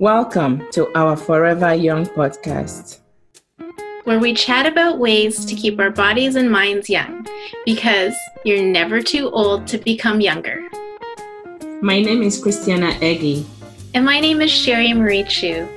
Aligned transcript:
Welcome 0.00 0.66
to 0.70 0.90
our 0.96 1.14
Forever 1.14 1.74
Young 1.74 2.06
podcast, 2.06 3.00
where 4.04 4.18
we 4.18 4.32
chat 4.32 4.64
about 4.64 4.98
ways 4.98 5.44
to 5.44 5.54
keep 5.54 5.78
our 5.78 5.90
bodies 5.90 6.36
and 6.36 6.50
minds 6.50 6.88
young 6.88 7.26
because 7.66 8.14
you're 8.42 8.62
never 8.62 9.02
too 9.02 9.28
old 9.28 9.66
to 9.66 9.76
become 9.76 10.22
younger. 10.22 10.62
My 11.82 12.00
name 12.00 12.22
is 12.22 12.42
Christiana 12.42 12.96
Eggy. 13.02 13.44
And 13.92 14.06
my 14.06 14.20
name 14.20 14.40
is 14.40 14.50
Sherry 14.50 14.94
Marie 14.94 15.24
Chu. 15.24 15.68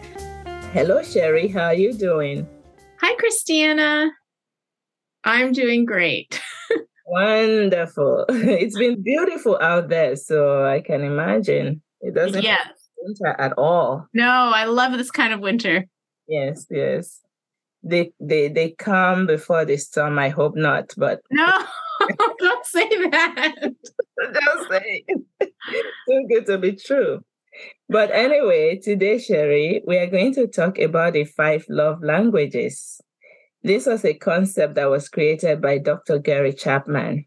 Hello, 0.72 1.04
Sherry. 1.04 1.50
How 1.50 1.66
are 1.66 1.74
you 1.74 1.92
doing? 1.92 2.48
Hi, 3.02 3.16
Christiana. 3.16 4.10
I'm 5.26 5.52
doing 5.52 5.84
great. 5.84 6.42
Wonderful. 7.08 8.24
It's 8.30 8.78
been 8.78 9.04
beautiful 9.04 9.60
out 9.62 9.90
there, 9.90 10.16
so 10.16 10.66
I 10.66 10.80
can 10.80 11.04
imagine. 11.04 11.82
It 12.00 12.16
doesn't 12.16 12.42
yes 12.42 12.83
winter 13.04 13.36
at 13.40 13.54
all. 13.58 14.08
No, 14.14 14.52
I 14.54 14.66
love 14.66 14.94
this 14.94 15.12
kind 15.12 15.34
of 15.34 15.40
winter. 15.40 15.86
Yes, 16.28 16.66
yes. 16.70 17.20
They 17.84 18.12
they 18.20 18.48
they 18.48 18.72
come 18.72 19.28
before 19.28 19.66
the 19.66 19.76
storm. 19.78 20.18
I 20.18 20.30
hope 20.30 20.56
not, 20.56 20.94
but 20.96 21.20
no, 21.32 21.52
don't 22.40 22.66
say 22.66 22.88
that. 22.88 23.56
don't 24.18 24.72
say 24.72 25.04
it. 25.08 25.22
Too 26.08 26.28
good 26.30 26.46
to 26.46 26.58
be 26.58 26.74
true. 26.74 27.20
But 27.90 28.10
anyway, 28.12 28.80
today, 28.80 29.20
Sherry, 29.20 29.84
we 29.86 29.98
are 29.98 30.08
going 30.08 30.34
to 30.36 30.48
talk 30.48 30.80
about 30.80 31.14
the 31.14 31.26
five 31.26 31.66
love 31.70 32.02
languages. 32.02 33.02
This 33.62 33.86
was 33.86 34.04
a 34.04 34.14
concept 34.14 34.76
that 34.76 34.90
was 34.90 35.10
created 35.10 35.62
by 35.62 35.78
Dr. 35.78 36.20
Gary 36.20 36.54
Chapman. 36.54 37.26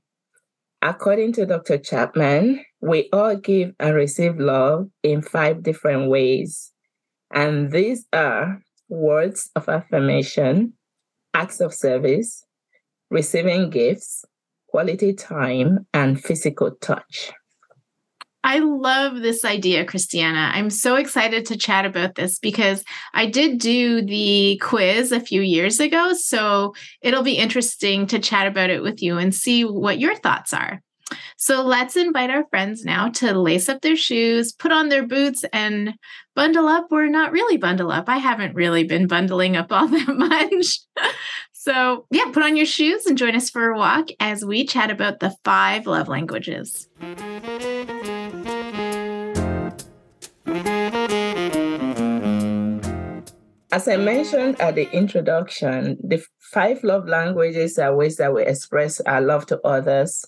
According 0.86 1.32
to 1.32 1.46
Dr. 1.46 1.78
Chapman, 1.78 2.64
we 2.80 3.08
all 3.12 3.34
give 3.34 3.72
and 3.80 3.92
receive 3.92 4.38
love 4.38 4.86
in 5.02 5.20
five 5.20 5.64
different 5.64 6.08
ways. 6.08 6.72
And 7.34 7.72
these 7.72 8.06
are 8.12 8.62
words 8.88 9.50
of 9.56 9.68
affirmation, 9.68 10.74
acts 11.34 11.60
of 11.60 11.74
service, 11.74 12.44
receiving 13.10 13.68
gifts, 13.68 14.24
quality 14.68 15.12
time, 15.12 15.88
and 15.92 16.22
physical 16.22 16.70
touch. 16.80 17.32
I 18.46 18.60
love 18.60 19.22
this 19.22 19.44
idea, 19.44 19.84
Christiana. 19.84 20.52
I'm 20.54 20.70
so 20.70 20.94
excited 20.94 21.46
to 21.46 21.56
chat 21.56 21.84
about 21.84 22.14
this 22.14 22.38
because 22.38 22.84
I 23.12 23.26
did 23.26 23.58
do 23.58 24.02
the 24.02 24.60
quiz 24.62 25.10
a 25.10 25.18
few 25.18 25.40
years 25.40 25.80
ago. 25.80 26.12
So 26.12 26.72
it'll 27.02 27.24
be 27.24 27.38
interesting 27.38 28.06
to 28.06 28.20
chat 28.20 28.46
about 28.46 28.70
it 28.70 28.84
with 28.84 29.02
you 29.02 29.18
and 29.18 29.34
see 29.34 29.64
what 29.64 29.98
your 29.98 30.14
thoughts 30.14 30.54
are. 30.54 30.80
So 31.36 31.62
let's 31.62 31.96
invite 31.96 32.30
our 32.30 32.46
friends 32.48 32.84
now 32.84 33.08
to 33.10 33.36
lace 33.36 33.68
up 33.68 33.80
their 33.80 33.96
shoes, 33.96 34.52
put 34.52 34.70
on 34.70 34.90
their 34.90 35.06
boots, 35.06 35.44
and 35.52 35.94
bundle 36.36 36.68
up 36.68 36.86
or 36.92 37.08
not 37.08 37.32
really 37.32 37.56
bundle 37.56 37.90
up. 37.90 38.08
I 38.08 38.18
haven't 38.18 38.54
really 38.54 38.84
been 38.84 39.08
bundling 39.08 39.56
up 39.56 39.72
all 39.72 39.88
that 39.88 40.08
much. 40.08 40.78
So, 41.66 42.06
yeah, 42.12 42.26
put 42.32 42.44
on 42.44 42.56
your 42.56 42.64
shoes 42.64 43.06
and 43.06 43.18
join 43.18 43.34
us 43.34 43.50
for 43.50 43.70
a 43.70 43.76
walk 43.76 44.06
as 44.20 44.44
we 44.44 44.64
chat 44.64 44.88
about 44.88 45.18
the 45.18 45.34
five 45.44 45.84
love 45.84 46.06
languages. 46.06 46.88
As 53.72 53.88
I 53.88 53.96
mentioned 53.96 54.60
at 54.60 54.76
the 54.76 54.88
introduction, 54.92 55.98
the 56.04 56.24
five 56.38 56.84
love 56.84 57.08
languages 57.08 57.80
are 57.80 57.96
ways 57.96 58.16
that 58.18 58.32
we 58.32 58.44
express 58.44 59.00
our 59.00 59.20
love 59.20 59.46
to 59.46 59.60
others 59.62 60.24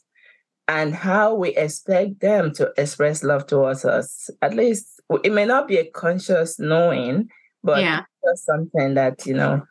and 0.67 0.93
how 0.93 1.37
we 1.37 1.51
expect 1.51 2.19
them 2.19 2.53
to 2.55 2.73
express 2.77 3.23
love 3.23 3.47
towards 3.47 3.85
us. 3.85 4.29
At 4.43 4.55
least 4.55 5.01
it 5.23 5.33
may 5.33 5.47
not 5.47 5.69
be 5.69 5.77
a 5.77 5.89
conscious 5.89 6.59
knowing, 6.59 7.29
but 7.63 7.81
yeah. 7.81 8.03
just 8.25 8.45
something 8.45 8.95
that, 8.95 9.25
you 9.25 9.35
know, 9.35 9.63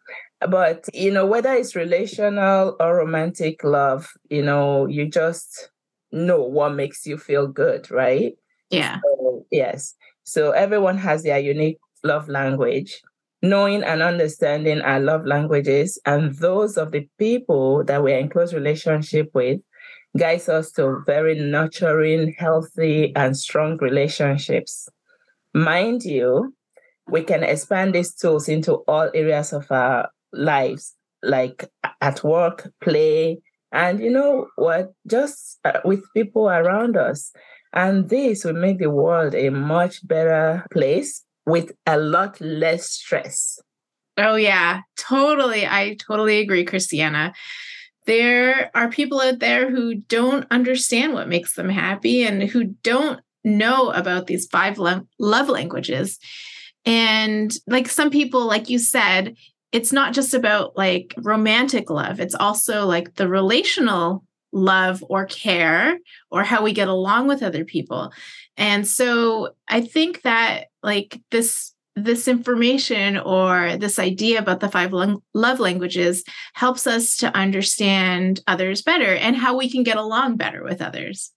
but 0.48 0.86
you 0.94 1.12
know, 1.12 1.26
whether 1.26 1.54
it's 1.54 1.76
relational 1.76 2.76
or 2.80 2.98
romantic 2.98 3.64
love, 3.64 4.08
you 4.30 4.44
know, 4.44 4.86
you 4.86 5.08
just 5.08 5.70
know 6.12 6.42
what 6.42 6.76
makes 6.76 7.06
you 7.06 7.18
feel 7.18 7.48
good, 7.48 7.90
right? 7.90 8.34
Yeah. 8.70 9.00
So, 9.04 9.46
yes. 9.52 9.96
So 10.24 10.52
everyone 10.52 10.98
has 10.98 11.24
their 11.24 11.40
unique 11.40 11.80
love 12.04 12.28
language. 12.28 13.02
Knowing 13.44 13.84
and 13.84 14.02
understanding 14.02 14.82
our 14.82 15.00
love 15.00 15.24
languages 15.24 16.00
and 16.08 16.34
those 16.38 16.76
of 16.76 16.92
the 16.92 17.08
people 17.20 17.84
that 17.84 18.02
we're 18.02 18.18
in 18.18 18.30
close 18.30 18.52
relationship 18.52 19.30
with 19.36 19.62
guides 20.18 20.50
us 20.50 20.72
to 20.72 21.04
very 21.06 21.40
nurturing, 21.40 22.34
healthy, 22.40 23.16
and 23.16 23.38
strong 23.38 23.78
relationships. 23.78 24.90
Mind 25.54 26.04
you, 26.04 26.52
we 27.08 27.22
can 27.22 27.44
expand 27.44 27.94
these 27.94 28.14
tools 28.14 28.50
into 28.50 28.78
all 28.88 29.12
areas 29.14 29.54
of 29.54 29.72
our 29.72 30.10
lives, 30.34 30.96
like 31.24 31.70
at 32.02 32.24
work, 32.24 32.72
play, 32.82 33.40
and 33.72 34.00
you 34.00 34.10
know 34.10 34.48
what, 34.56 34.94
just 35.08 35.60
uh, 35.66 35.80
with 35.84 36.04
people 36.14 36.50
around 36.50 36.98
us. 36.98 37.32
And 37.74 38.10
this 38.10 38.44
will 38.44 38.54
make 38.54 38.80
the 38.80 38.90
world 38.90 39.36
a 39.36 39.50
much 39.50 40.08
better 40.08 40.66
place 40.72 41.24
with 41.46 41.72
a 41.86 41.98
lot 41.98 42.40
less 42.40 42.90
stress. 42.90 43.60
Oh, 44.18 44.36
yeah, 44.36 44.82
totally. 44.98 45.68
I 45.68 45.96
totally 46.00 46.40
agree, 46.40 46.66
Christiana 46.66 47.34
there 48.08 48.72
are 48.74 48.90
people 48.90 49.22
out 49.22 49.40
there 49.40 49.70
who 49.70 49.96
don't 49.96 50.48
understand 50.50 51.14
what 51.14 51.28
makes 51.28 51.54
them 51.54 51.70
happy 51.70 52.24
and 52.24 52.42
who 52.42 52.64
don't 52.82 53.20
know 53.44 53.92
about 53.92 54.28
these 54.28 54.48
five 54.48 54.80
love 54.80 55.50
languages. 55.50 56.18
And 56.86 57.54
like 57.68 57.90
some 57.90 58.10
people, 58.10 58.48
like 58.48 58.70
you 58.70 58.80
said, 58.80 59.36
it's 59.72 59.92
not 59.92 60.14
just 60.14 60.34
about 60.34 60.78
like 60.78 61.14
romantic 61.18 61.90
love, 61.90 62.20
it's 62.20 62.36
also 62.36 62.86
like 62.86 63.16
the 63.16 63.28
relational 63.28 64.24
love 64.54 65.04
or 65.10 65.26
care 65.26 65.98
or 66.32 66.44
how 66.44 66.64
we 66.64 66.72
get 66.72 66.88
along 66.88 67.28
with 67.28 67.44
other 67.44 67.66
people. 67.66 68.12
And 68.56 68.88
so 68.88 69.56
I 69.68 69.82
think 69.82 70.22
that 70.24 70.66
like 70.84 71.22
this 71.32 71.74
this 71.96 72.28
information 72.28 73.18
or 73.18 73.76
this 73.78 73.98
idea 73.98 74.38
about 74.38 74.60
the 74.60 74.70
five 74.70 74.94
love 74.94 75.60
languages 75.60 76.24
helps 76.54 76.86
us 76.86 77.18
to 77.18 77.36
understand 77.36 78.40
others 78.46 78.84
better 78.84 79.16
and 79.16 79.36
how 79.36 79.58
we 79.58 79.68
can 79.68 79.82
get 79.82 79.98
along 79.98 80.38
better 80.38 80.64
with 80.64 80.80
others. 80.80 81.32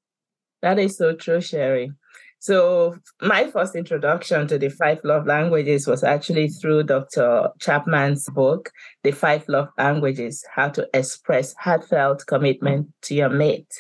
That 0.60 0.78
is 0.78 0.98
so 0.98 1.14
true, 1.14 1.40
Sherry. 1.40 1.92
So, 2.40 2.96
my 3.20 3.50
first 3.50 3.76
introduction 3.76 4.48
to 4.48 4.56
the 4.56 4.70
five 4.70 5.00
love 5.04 5.26
languages 5.26 5.86
was 5.86 6.02
actually 6.02 6.48
through 6.48 6.84
Dr. 6.84 7.50
Chapman's 7.60 8.30
book, 8.30 8.70
The 9.02 9.10
Five 9.10 9.46
Love 9.46 9.68
Languages 9.76 10.42
How 10.54 10.70
to 10.70 10.88
Express 10.94 11.54
Heartfelt 11.58 12.24
Commitment 12.26 12.88
to 13.02 13.14
Your 13.14 13.28
Mate. 13.28 13.70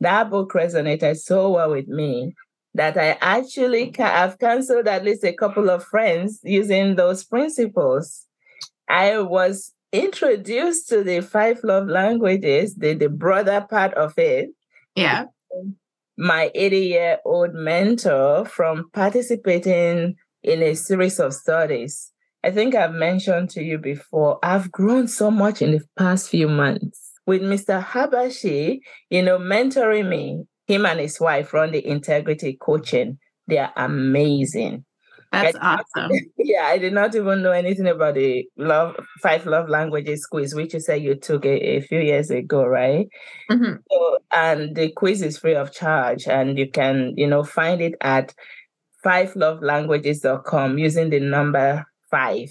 That 0.00 0.30
book 0.30 0.54
resonated 0.54 1.18
so 1.18 1.50
well 1.50 1.72
with 1.72 1.86
me 1.86 2.34
that 2.72 2.96
I 2.96 3.18
actually 3.20 3.90
ca- 3.90 4.24
I've 4.24 4.38
canceled 4.38 4.88
at 4.88 5.04
least 5.04 5.22
a 5.22 5.34
couple 5.34 5.68
of 5.68 5.84
friends 5.84 6.40
using 6.42 6.96
those 6.96 7.22
principles. 7.22 8.26
I 8.88 9.18
was 9.18 9.74
introduced 9.92 10.88
to 10.88 11.04
the 11.04 11.20
five 11.20 11.60
love 11.62 11.86
languages, 11.88 12.76
the, 12.76 12.94
the 12.94 13.10
broader 13.10 13.66
part 13.68 13.92
of 13.92 14.18
it. 14.18 14.48
Yeah. 14.96 15.26
My 16.16 16.50
80 16.54 16.78
year 16.78 17.18
old 17.24 17.54
mentor 17.54 18.44
from 18.44 18.90
participating 18.92 20.14
in 20.42 20.62
a 20.62 20.74
series 20.74 21.18
of 21.18 21.34
studies. 21.34 22.12
I 22.44 22.50
think 22.50 22.74
I've 22.74 22.92
mentioned 22.92 23.50
to 23.50 23.62
you 23.62 23.78
before, 23.78 24.38
I've 24.42 24.70
grown 24.70 25.08
so 25.08 25.30
much 25.30 25.62
in 25.62 25.72
the 25.72 25.80
past 25.98 26.28
few 26.28 26.46
months 26.46 27.12
with 27.26 27.40
Mr. 27.40 27.82
Habashi, 27.82 28.80
you 29.08 29.22
know, 29.22 29.38
mentoring 29.38 30.08
me 30.08 30.44
him 30.66 30.86
and 30.86 31.00
his 31.00 31.20
wife 31.20 31.52
run 31.52 31.72
the 31.72 31.86
integrity 31.86 32.56
coaching. 32.60 33.18
They 33.46 33.58
are 33.58 33.72
amazing. 33.76 34.84
That's 35.42 35.58
awesome. 35.60 36.10
yeah, 36.38 36.64
I 36.66 36.78
did 36.78 36.92
not 36.92 37.14
even 37.14 37.42
know 37.42 37.52
anything 37.52 37.86
about 37.86 38.14
the 38.14 38.46
love 38.56 38.96
five 39.22 39.46
love 39.46 39.68
languages 39.68 40.26
quiz, 40.26 40.54
which 40.54 40.74
you 40.74 40.80
said 40.80 41.02
you 41.02 41.14
took 41.14 41.44
a, 41.44 41.76
a 41.76 41.80
few 41.80 42.00
years 42.00 42.30
ago, 42.30 42.64
right? 42.64 43.08
Mm-hmm. 43.50 43.74
So, 43.90 44.18
and 44.32 44.74
the 44.74 44.90
quiz 44.92 45.22
is 45.22 45.38
free 45.38 45.54
of 45.54 45.72
charge, 45.72 46.26
and 46.26 46.58
you 46.58 46.70
can, 46.70 47.14
you 47.16 47.26
know, 47.26 47.44
find 47.44 47.80
it 47.80 47.94
at 48.00 48.34
fivelovelanguages.com 49.04 50.78
using 50.78 51.10
the 51.10 51.20
number 51.20 51.84
five. 52.10 52.48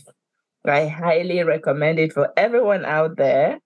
I 0.65 0.87
highly 0.87 1.43
recommend 1.43 1.99
it 1.99 2.13
for 2.13 2.31
everyone 2.37 2.85
out 2.85 3.17
there. 3.17 3.59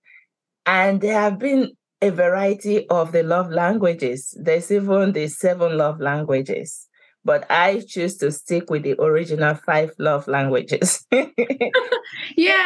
And 0.66 1.00
there 1.00 1.20
have 1.20 1.38
been 1.38 1.72
a 2.00 2.10
variety 2.10 2.88
of 2.88 3.12
the 3.12 3.22
love 3.22 3.50
languages. 3.50 4.36
There's 4.40 4.70
even 4.70 5.12
the 5.12 5.28
seven 5.28 5.76
love 5.76 6.00
languages, 6.00 6.87
but 7.28 7.44
I 7.50 7.82
choose 7.86 8.16
to 8.24 8.32
stick 8.32 8.70
with 8.70 8.84
the 8.84 8.98
original 8.98 9.54
five 9.54 9.92
love 9.98 10.26
languages. 10.28 11.06
yeah, 11.12 11.26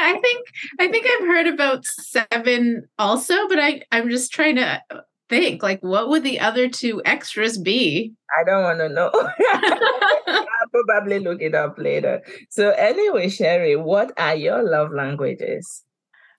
I 0.06 0.20
think 0.22 0.46
I 0.78 0.86
think 0.86 1.04
I've 1.04 1.26
heard 1.26 1.48
about 1.48 1.84
seven 1.84 2.86
also, 2.96 3.48
but 3.48 3.58
I 3.58 3.82
I'm 3.90 4.08
just 4.08 4.30
trying 4.30 4.54
to 4.62 4.80
think. 5.28 5.64
Like, 5.64 5.80
what 5.82 6.08
would 6.10 6.22
the 6.22 6.38
other 6.38 6.68
two 6.68 7.02
extras 7.04 7.58
be? 7.58 8.14
I 8.30 8.44
don't 8.44 8.62
want 8.62 8.78
to 8.78 8.88
know. 8.88 9.10
I'll 10.28 10.86
probably 10.86 11.18
look 11.18 11.42
it 11.42 11.56
up 11.56 11.76
later. 11.76 12.22
So, 12.48 12.70
anyway, 12.70 13.30
Sherry, 13.30 13.74
what 13.74 14.12
are 14.16 14.36
your 14.36 14.62
love 14.62 14.92
languages? 14.92 15.82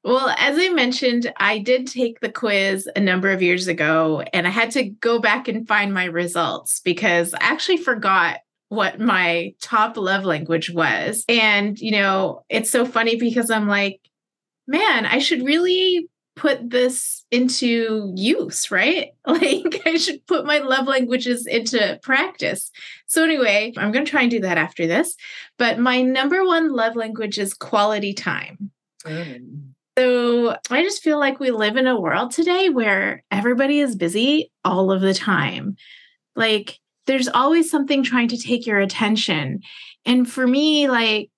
Well, 0.04 0.36
as 0.38 0.58
I 0.60 0.70
mentioned, 0.70 1.32
I 1.38 1.60
did 1.60 1.88
take 1.88 2.20
the 2.20 2.32
quiz 2.32 2.90
a 2.94 3.00
number 3.00 3.32
of 3.32 3.42
years 3.42 3.68
ago 3.68 4.22
and 4.34 4.46
I 4.46 4.50
had 4.50 4.72
to 4.72 4.84
go 4.84 5.20
back 5.20 5.48
and 5.48 5.68
find 5.68 5.94
my 5.94 6.06
results 6.06 6.82
because 6.82 7.34
I 7.34 7.38
actually 7.42 7.78
forgot 7.78 8.40
what 8.68 9.00
my 9.00 9.54
top 9.62 9.96
love 9.96 10.26
language 10.26 10.70
was. 10.70 11.24
And, 11.30 11.80
you 11.80 11.92
know, 11.92 12.44
it's 12.50 12.70
so 12.70 12.86
funny 12.86 13.16
because 13.16 13.50
I'm 13.50 13.68
like, 13.68 14.02
man, 14.68 15.06
I 15.06 15.20
should 15.20 15.46
really 15.46 16.10
put 16.36 16.70
this 16.70 17.24
into 17.32 18.12
use, 18.16 18.72
right? 18.72 19.12
Like 19.26 19.82
I 19.86 19.96
should 19.96 20.26
put 20.28 20.46
my 20.46 20.58
love 20.60 20.88
languages 20.88 21.46
into 21.46 22.00
practice. 22.04 22.72
So 23.06 23.24
anyway, 23.24 23.72
I'm 23.78 23.92
going 23.94 24.04
to 24.04 24.12
try 24.12 24.24
and 24.24 24.32
do 24.32 24.42
that 24.42 24.58
after 24.58 24.86
this. 24.86 25.16
But 25.58 25.80
my 25.80 26.02
number 26.02 26.44
one 26.44 26.74
love 26.74 26.98
language 26.98 27.38
is 27.38 27.54
quality 27.54 28.14
time. 28.14 28.72
Mm. 29.06 29.73
So 29.98 30.58
I 30.72 30.82
just 30.82 31.04
feel 31.04 31.20
like 31.20 31.40
we 31.40 31.52
live 31.52 31.78
in 31.78 31.86
a 31.86 32.00
world 32.00 32.32
today 32.32 32.70
where 32.70 33.24
everybody 33.30 33.80
is 33.80 33.96
busy 33.96 34.52
all 34.66 34.92
of 34.92 35.02
the 35.02 35.14
time. 35.14 35.76
Like 36.36 36.80
there's 37.06 37.28
always 37.28 37.70
something 37.70 38.04
trying 38.04 38.30
to 38.30 38.38
take 38.38 38.66
your 38.66 38.80
attention. 38.80 39.62
And 40.06 40.30
for 40.30 40.48
me, 40.48 40.90
like 40.90 41.30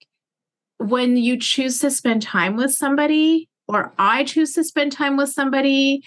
when 0.78 1.18
you 1.18 1.38
choose 1.38 1.80
to 1.80 1.92
spend 1.92 2.22
time 2.22 2.56
with 2.56 2.74
somebody, 2.74 3.50
or 3.68 3.94
I 3.98 4.24
choose 4.24 4.54
to 4.54 4.64
spend 4.64 4.92
time 4.92 5.18
with 5.18 5.30
somebody, 5.30 6.04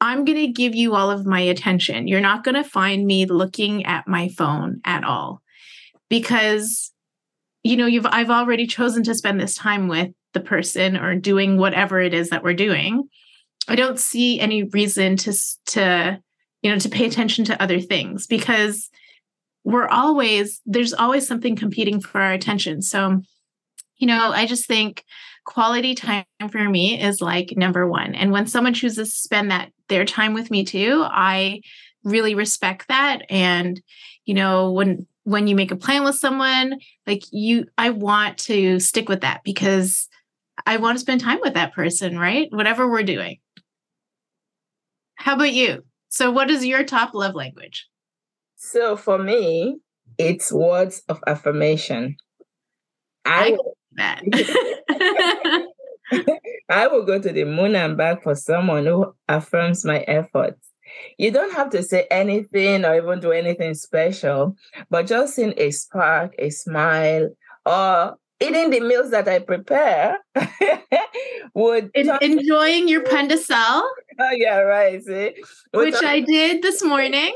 I'm 0.00 0.24
going 0.24 0.38
to 0.38 0.52
give 0.52 0.74
you 0.74 0.94
all 0.94 1.10
of 1.10 1.26
my 1.26 1.40
attention. 1.40 2.06
You're 2.06 2.20
not 2.20 2.44
going 2.44 2.54
to 2.54 2.64
find 2.64 3.06
me 3.06 3.26
looking 3.26 3.84
at 3.86 4.06
my 4.06 4.28
phone 4.28 4.80
at 4.84 5.04
all 5.04 5.42
because 6.08 6.92
you 7.62 7.76
know 7.76 7.86
you've 7.86 8.06
I've 8.06 8.30
already 8.30 8.66
chosen 8.66 9.02
to 9.04 9.14
spend 9.14 9.40
this 9.40 9.54
time 9.54 9.88
with 9.88 10.10
the 10.34 10.40
person 10.40 10.96
or 10.96 11.14
doing 11.14 11.56
whatever 11.56 12.00
it 12.00 12.14
is 12.14 12.30
that 12.30 12.42
we're 12.42 12.54
doing. 12.54 13.08
I 13.68 13.76
don't 13.76 13.98
see 13.98 14.40
any 14.40 14.64
reason 14.64 15.16
to 15.18 15.32
to 15.66 16.20
you 16.62 16.70
know 16.70 16.78
to 16.78 16.88
pay 16.88 17.06
attention 17.06 17.44
to 17.46 17.62
other 17.62 17.80
things 17.80 18.26
because 18.26 18.88
we're 19.64 19.88
always 19.88 20.60
there's 20.66 20.94
always 20.94 21.26
something 21.26 21.56
competing 21.56 22.00
for 22.00 22.20
our 22.20 22.32
attention. 22.32 22.82
So 22.82 23.22
you 23.98 24.06
know, 24.06 24.30
I 24.30 24.46
just 24.46 24.66
think 24.66 25.04
quality 25.44 25.94
time 25.94 26.24
for 26.50 26.68
me 26.68 27.00
is 27.00 27.20
like 27.20 27.54
number 27.56 27.86
one. 27.88 28.14
And 28.14 28.30
when 28.30 28.46
someone 28.46 28.74
chooses 28.74 29.10
to 29.10 29.18
spend 29.18 29.50
that 29.50 29.72
their 29.88 30.04
time 30.04 30.34
with 30.34 30.50
me 30.50 30.64
too, 30.64 31.04
I 31.04 31.62
really 32.04 32.34
respect 32.34 32.88
that. 32.88 33.22
And, 33.28 33.80
you 34.24 34.34
know, 34.34 34.70
when 34.70 35.06
when 35.28 35.46
you 35.46 35.54
make 35.54 35.70
a 35.70 35.76
plan 35.76 36.04
with 36.04 36.14
someone, 36.14 36.78
like 37.06 37.22
you 37.30 37.66
I 37.76 37.90
want 37.90 38.38
to 38.38 38.80
stick 38.80 39.10
with 39.10 39.20
that 39.20 39.42
because 39.44 40.08
I 40.66 40.78
want 40.78 40.96
to 40.96 41.00
spend 41.00 41.20
time 41.20 41.40
with 41.42 41.52
that 41.54 41.74
person, 41.74 42.18
right? 42.18 42.48
Whatever 42.50 42.90
we're 42.90 43.02
doing. 43.02 43.38
How 45.16 45.34
about 45.34 45.52
you? 45.52 45.84
So 46.08 46.30
what 46.30 46.50
is 46.50 46.64
your 46.64 46.82
top 46.82 47.12
love 47.12 47.34
language? 47.34 47.86
So 48.56 48.96
for 48.96 49.18
me, 49.18 49.80
it's 50.16 50.50
words 50.50 51.02
of 51.08 51.22
affirmation. 51.26 52.16
I, 53.26 53.52
I 53.52 53.58
that. 53.96 55.66
I 56.70 56.86
will 56.86 57.04
go 57.04 57.20
to 57.20 57.32
the 57.32 57.44
moon 57.44 57.76
and 57.76 57.98
back 57.98 58.22
for 58.22 58.34
someone 58.34 58.86
who 58.86 59.14
affirms 59.28 59.84
my 59.84 59.98
efforts. 60.00 60.67
You 61.18 61.30
don't 61.30 61.52
have 61.52 61.70
to 61.70 61.82
say 61.82 62.06
anything 62.10 62.84
or 62.84 62.96
even 62.96 63.20
do 63.20 63.32
anything 63.32 63.74
special, 63.74 64.56
but 64.90 65.06
just 65.06 65.34
seeing 65.34 65.54
a 65.56 65.70
spark, 65.70 66.34
a 66.38 66.50
smile, 66.50 67.30
or 67.66 68.16
eating 68.40 68.70
the 68.70 68.80
meals 68.80 69.10
that 69.10 69.28
I 69.28 69.40
prepare 69.40 70.18
would 71.54 71.90
In, 71.94 72.10
enjoying 72.20 72.88
your 72.88 73.02
de 73.02 73.36
sel. 73.36 73.90
Oh 74.20 74.30
yeah, 74.32 74.58
right. 74.58 75.00
See? 75.02 75.34
Which 75.72 75.94
I 76.02 76.18
did 76.20 76.60
this 76.62 76.82
morning. 76.82 77.32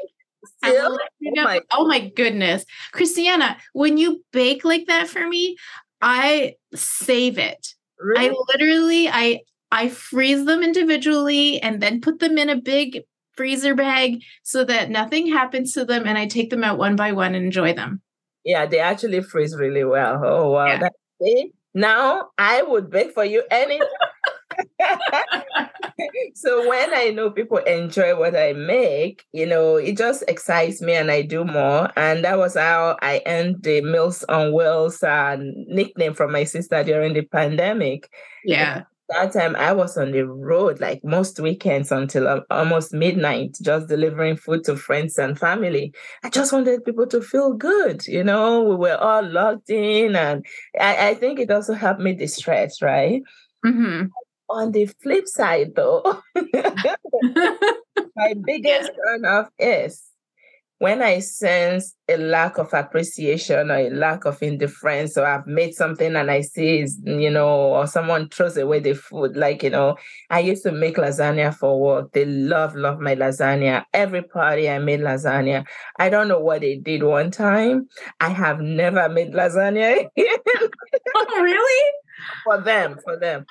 Still? 0.59 0.99
You 1.21 1.31
oh 1.31 1.35
know, 1.35 1.43
oh, 1.43 1.45
my. 1.45 1.61
oh 1.71 1.87
my 1.87 2.09
goodness. 2.09 2.65
Christiana, 2.91 3.57
when 3.73 3.99
you 3.99 4.25
bake 4.33 4.65
like 4.65 4.87
that 4.87 5.09
for 5.09 5.27
me, 5.29 5.57
I 6.01 6.57
save 6.75 7.39
it. 7.39 7.75
Really? 8.01 8.31
I 8.31 8.35
literally 8.49 9.09
I 9.09 9.43
I 9.71 9.89
freeze 9.89 10.45
them 10.45 10.63
individually 10.63 11.61
and 11.63 11.81
then 11.81 12.01
put 12.01 12.19
them 12.19 12.37
in 12.37 12.49
a 12.51 12.57
big 12.61 13.03
freezer 13.37 13.75
bag 13.75 14.23
so 14.43 14.65
that 14.65 14.91
nothing 14.91 15.31
happens 15.31 15.73
to 15.75 15.85
them 15.85 16.07
and 16.07 16.19
I 16.19 16.27
take 16.27 16.51
them 16.51 16.65
out 16.65 16.79
one 16.79 16.97
by 16.97 17.13
one 17.13 17.35
and 17.35 17.45
enjoy 17.45 17.75
them. 17.75 18.01
Yeah, 18.45 18.67
they 18.67 18.81
actually 18.81 19.23
freeze 19.23 19.57
really 19.57 19.85
well. 19.85 20.21
Oh 20.25 20.51
wow. 20.51 20.79
Yeah. 21.21 21.45
Now 21.75 22.31
I 22.37 22.63
would 22.63 22.91
bake 22.91 23.13
for 23.13 23.25
you 23.25 23.45
any 23.51 23.81
so 26.35 26.69
when 26.69 26.93
I 26.95 27.11
know 27.11 27.31
people 27.31 27.59
enjoy 27.59 28.19
what 28.19 28.37
I 28.37 28.53
make, 28.53 29.25
you 29.33 29.47
know, 29.47 29.77
it 29.77 29.97
just 29.97 30.25
excites 30.29 30.81
me 30.83 30.95
and 30.95 31.11
I 31.11 31.23
do 31.23 31.45
more. 31.45 31.91
And 31.97 32.25
that 32.25 32.39
was 32.39 32.55
how 32.55 32.97
I 33.03 33.23
earned 33.27 33.63
the 33.63 33.81
Meals 33.81 34.25
on 34.25 34.53
Wheels 34.53 35.03
uh, 35.03 35.37
nickname 35.41 36.15
from 36.15 36.33
my 36.33 36.45
sister 36.45 36.83
during 36.85 37.15
the 37.15 37.23
pandemic. 37.23 38.11
Yeah. 38.45 38.83
That 39.13 39.33
time 39.33 39.57
I 39.57 39.73
was 39.73 39.97
on 39.97 40.13
the 40.13 40.27
road 40.27 40.81
like 40.81 41.05
most 41.05 41.39
weekends 41.41 41.93
until 41.93 42.45
almost 42.51 42.93
midnight, 42.93 43.57
just 43.63 43.89
delivering 43.89 44.37
food 44.37 44.65
to 44.65 44.77
friends 44.77 45.19
and 45.19 45.39
family. 45.39 45.95
I 46.23 46.31
just 46.31 46.53
wanted 46.53 46.85
people 46.85 47.07
to 47.09 47.21
feel 47.21 47.53
good. 47.53 48.07
You 48.07 48.25
know, 48.25 48.63
we 48.63 48.77
were 48.77 48.97
all 48.97 49.23
locked 49.23 49.71
in, 49.71 50.17
and 50.17 50.45
I, 50.81 51.11
I 51.11 51.15
think 51.15 51.39
it 51.39 51.51
also 51.51 51.75
helped 51.75 52.01
me 52.01 52.15
distress, 52.15 52.83
right? 52.83 53.23
Mm-hmm 53.65 54.07
on 54.53 54.73
the 54.73 54.87
flip 55.03 55.27
side, 55.27 55.75
though, 55.75 56.21
my 56.35 56.97
biggest 58.45 58.91
turn 59.05 59.25
off 59.25 59.49
is 59.59 60.03
when 60.83 61.01
I 61.01 61.21
sense 61.21 61.95
a 62.09 62.17
lack 62.17 62.59
of 62.59 62.75
appreciation 62.75 63.71
or 63.71 63.77
a 63.77 63.91
lack 63.91 64.25
of 64.25 64.43
indifference, 64.43 65.17
or 65.17 65.25
I've 65.25 65.47
made 65.47 65.75
something 65.77 66.17
and 66.17 66.29
I 66.29 66.41
see, 66.41 66.85
you 67.05 67.31
know, 67.31 67.49
or 67.49 67.87
someone 67.87 68.29
throws 68.29 68.57
away 68.57 68.81
the 68.81 68.95
food. 68.95 69.37
Like, 69.37 69.63
you 69.63 69.71
know, 69.71 69.95
I 70.29 70.41
used 70.41 70.65
to 70.65 70.73
make 70.73 70.97
lasagna 70.97 71.55
for 71.55 71.81
work. 71.81 72.13
They 72.15 72.25
love, 72.25 72.75
love 72.75 72.99
my 72.99 73.15
lasagna. 73.15 73.85
Every 73.95 74.23
party 74.23 74.69
I 74.69 74.81
made 74.81 74.99
lasagna. 74.99 75.65
I 76.01 76.11
don't 76.11 76.27
know 76.27 76.41
what 76.41 76.63
they 76.63 76.79
did 76.79 77.05
one 77.05 77.31
time. 77.31 77.87
I 78.19 78.31
have 78.31 78.61
never 78.61 79.09
made 79.09 79.35
lasagna. 79.35 80.09
oh, 80.19 81.41
really? 81.41 81.93
For 82.43 82.61
them, 82.61 82.99
for 83.05 83.17
them 83.17 83.47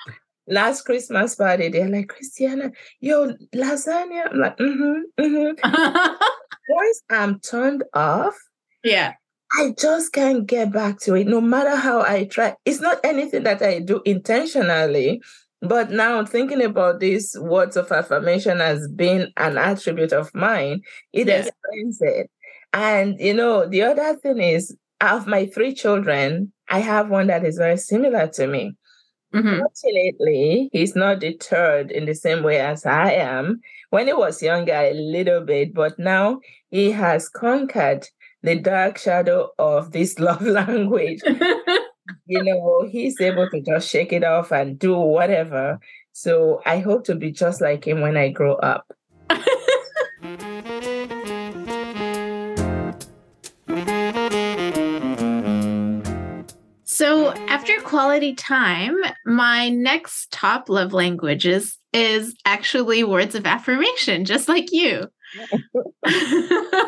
last 0.48 0.82
Christmas 0.82 1.34
party, 1.34 1.68
they're 1.68 1.88
like, 1.88 2.08
Christiana, 2.08 2.72
yo, 3.00 3.32
lasagna. 3.54 4.30
I'm 4.30 4.38
like, 4.38 4.58
mm-hmm, 4.58 5.00
mm-hmm. 5.18 6.12
Once 6.68 7.02
I'm 7.10 7.40
turned 7.40 7.84
off, 7.94 8.36
yeah. 8.84 9.14
I 9.54 9.74
just 9.78 10.12
can't 10.12 10.46
get 10.46 10.72
back 10.72 10.98
to 11.00 11.14
it, 11.14 11.26
no 11.26 11.40
matter 11.40 11.76
how 11.76 12.00
I 12.00 12.24
try. 12.24 12.56
It's 12.64 12.80
not 12.80 13.00
anything 13.04 13.42
that 13.42 13.60
I 13.60 13.80
do 13.80 14.00
intentionally. 14.04 15.20
But 15.60 15.92
now 15.92 16.24
thinking 16.24 16.60
about 16.60 16.98
these 16.98 17.36
words 17.38 17.76
of 17.76 17.92
affirmation 17.92 18.60
as 18.60 18.88
being 18.88 19.28
an 19.36 19.56
attribute 19.56 20.12
of 20.12 20.34
mine, 20.34 20.82
it 21.12 21.28
explains 21.28 21.98
it. 22.00 22.30
And 22.72 23.20
you 23.20 23.32
know, 23.32 23.68
the 23.68 23.82
other 23.82 24.16
thing 24.16 24.38
is, 24.38 24.76
out 25.00 25.18
of 25.18 25.26
my 25.28 25.46
three 25.46 25.72
children, 25.72 26.52
I 26.68 26.80
have 26.80 27.10
one 27.10 27.28
that 27.28 27.44
is 27.44 27.58
very 27.58 27.76
similar 27.76 28.26
to 28.28 28.46
me. 28.48 28.76
Mm-hmm. 29.32 29.60
Fortunately, 29.60 30.68
he's 30.72 30.96
not 30.96 31.20
deterred 31.20 31.90
in 31.92 32.06
the 32.06 32.14
same 32.14 32.42
way 32.42 32.58
as 32.58 32.84
I 32.84 33.12
am. 33.12 33.60
When 33.92 34.06
he 34.06 34.14
was 34.14 34.42
younger, 34.42 34.72
a 34.72 34.94
little 34.94 35.42
bit, 35.42 35.74
but 35.74 35.98
now 35.98 36.40
he 36.70 36.92
has 36.92 37.28
conquered 37.28 38.08
the 38.42 38.58
dark 38.58 38.96
shadow 38.96 39.50
of 39.58 39.92
this 39.92 40.18
love 40.18 40.40
language. 40.40 41.20
you 42.24 42.42
know, 42.42 42.88
he's 42.90 43.20
able 43.20 43.50
to 43.50 43.60
just 43.60 43.90
shake 43.90 44.14
it 44.14 44.24
off 44.24 44.50
and 44.50 44.78
do 44.78 44.96
whatever. 44.96 45.78
So 46.12 46.62
I 46.64 46.78
hope 46.78 47.04
to 47.04 47.14
be 47.14 47.32
just 47.32 47.60
like 47.60 47.86
him 47.86 48.00
when 48.00 48.16
I 48.16 48.30
grow 48.30 48.54
up. 48.54 48.90
So, 56.84 57.32
after 57.48 57.78
quality 57.82 58.34
time, 58.34 58.96
my 59.26 59.68
next 59.68 60.30
top 60.32 60.70
love 60.70 60.94
languages 60.94 61.76
is 61.92 62.34
actually 62.44 63.04
words 63.04 63.34
of 63.34 63.46
affirmation, 63.46 64.24
just 64.24 64.48
like 64.48 64.72
you. 64.72 65.08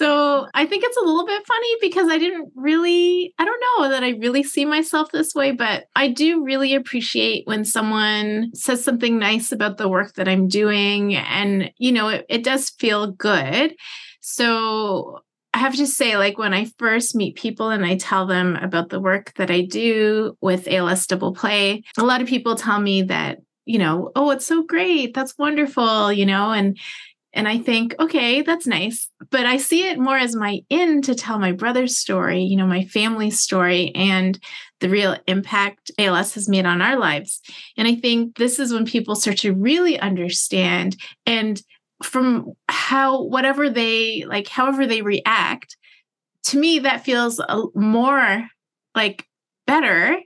So 0.00 0.46
I 0.54 0.64
think 0.64 0.82
it's 0.82 0.96
a 0.96 1.04
little 1.04 1.26
bit 1.26 1.46
funny 1.46 1.76
because 1.82 2.08
I 2.08 2.16
didn't 2.16 2.50
really, 2.56 3.34
I 3.38 3.44
don't 3.44 3.62
know 3.78 3.90
that 3.90 4.02
I 4.02 4.16
really 4.18 4.42
see 4.42 4.64
myself 4.64 5.12
this 5.12 5.34
way, 5.34 5.52
but 5.52 5.88
I 5.94 6.08
do 6.08 6.42
really 6.42 6.74
appreciate 6.74 7.46
when 7.46 7.66
someone 7.66 8.50
says 8.54 8.82
something 8.82 9.18
nice 9.18 9.52
about 9.52 9.76
the 9.76 9.90
work 9.90 10.14
that 10.14 10.26
I'm 10.26 10.48
doing. 10.48 11.16
And, 11.16 11.70
you 11.76 11.92
know, 11.92 12.08
it, 12.08 12.24
it 12.30 12.44
does 12.44 12.70
feel 12.70 13.08
good. 13.08 13.74
So 14.22 15.18
I 15.52 15.58
have 15.58 15.76
to 15.76 15.86
say, 15.86 16.16
like 16.16 16.38
when 16.38 16.54
I 16.54 16.72
first 16.78 17.14
meet 17.14 17.36
people 17.36 17.68
and 17.68 17.84
I 17.84 17.98
tell 17.98 18.26
them 18.26 18.56
about 18.56 18.88
the 18.88 19.00
work 19.00 19.34
that 19.34 19.50
I 19.50 19.60
do 19.60 20.34
with 20.40 20.66
ALS 20.66 21.06
Double 21.06 21.34
Play, 21.34 21.82
a 21.98 22.04
lot 22.04 22.22
of 22.22 22.26
people 22.26 22.54
tell 22.54 22.80
me 22.80 23.02
that, 23.02 23.40
you 23.64 23.78
know, 23.78 24.10
oh, 24.16 24.30
it's 24.30 24.46
so 24.46 24.62
great. 24.62 25.14
That's 25.14 25.38
wonderful, 25.38 26.12
you 26.12 26.26
know, 26.26 26.50
and 26.52 26.78
and 27.32 27.46
I 27.46 27.58
think, 27.58 27.94
okay, 28.00 28.42
that's 28.42 28.66
nice. 28.66 29.08
But 29.30 29.46
I 29.46 29.56
see 29.58 29.88
it 29.88 30.00
more 30.00 30.18
as 30.18 30.34
my 30.34 30.60
in 30.68 31.00
to 31.02 31.14
tell 31.14 31.38
my 31.38 31.52
brother's 31.52 31.96
story, 31.96 32.42
you 32.42 32.56
know, 32.56 32.66
my 32.66 32.84
family's 32.84 33.38
story 33.38 33.92
and 33.94 34.38
the 34.80 34.88
real 34.88 35.16
impact 35.28 35.92
ALS 35.98 36.34
has 36.34 36.48
made 36.48 36.66
on 36.66 36.82
our 36.82 36.98
lives. 36.98 37.40
And 37.76 37.86
I 37.86 37.94
think 37.94 38.36
this 38.36 38.58
is 38.58 38.72
when 38.72 38.84
people 38.84 39.14
start 39.14 39.38
to 39.38 39.54
really 39.54 39.98
understand 40.00 40.96
and 41.24 41.62
from 42.02 42.52
how 42.68 43.22
whatever 43.24 43.68
they 43.68 44.24
like 44.26 44.48
however 44.48 44.86
they 44.86 45.02
react 45.02 45.76
to 46.44 46.58
me 46.58 46.78
that 46.78 47.04
feels 47.04 47.40
more 47.74 48.48
like 48.94 49.26
better 49.66 50.18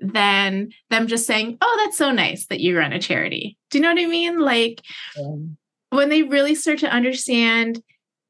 than 0.00 0.70
them 0.90 1.06
just 1.06 1.26
saying 1.26 1.56
oh 1.60 1.80
that's 1.84 1.98
so 1.98 2.10
nice 2.10 2.46
that 2.46 2.60
you 2.60 2.76
run 2.76 2.92
a 2.92 2.98
charity 2.98 3.56
do 3.70 3.78
you 3.78 3.82
know 3.82 3.92
what 3.92 4.02
i 4.02 4.06
mean 4.06 4.38
like 4.40 4.82
um, 5.18 5.56
when 5.90 6.08
they 6.08 6.22
really 6.22 6.54
start 6.54 6.78
to 6.78 6.90
understand 6.90 7.82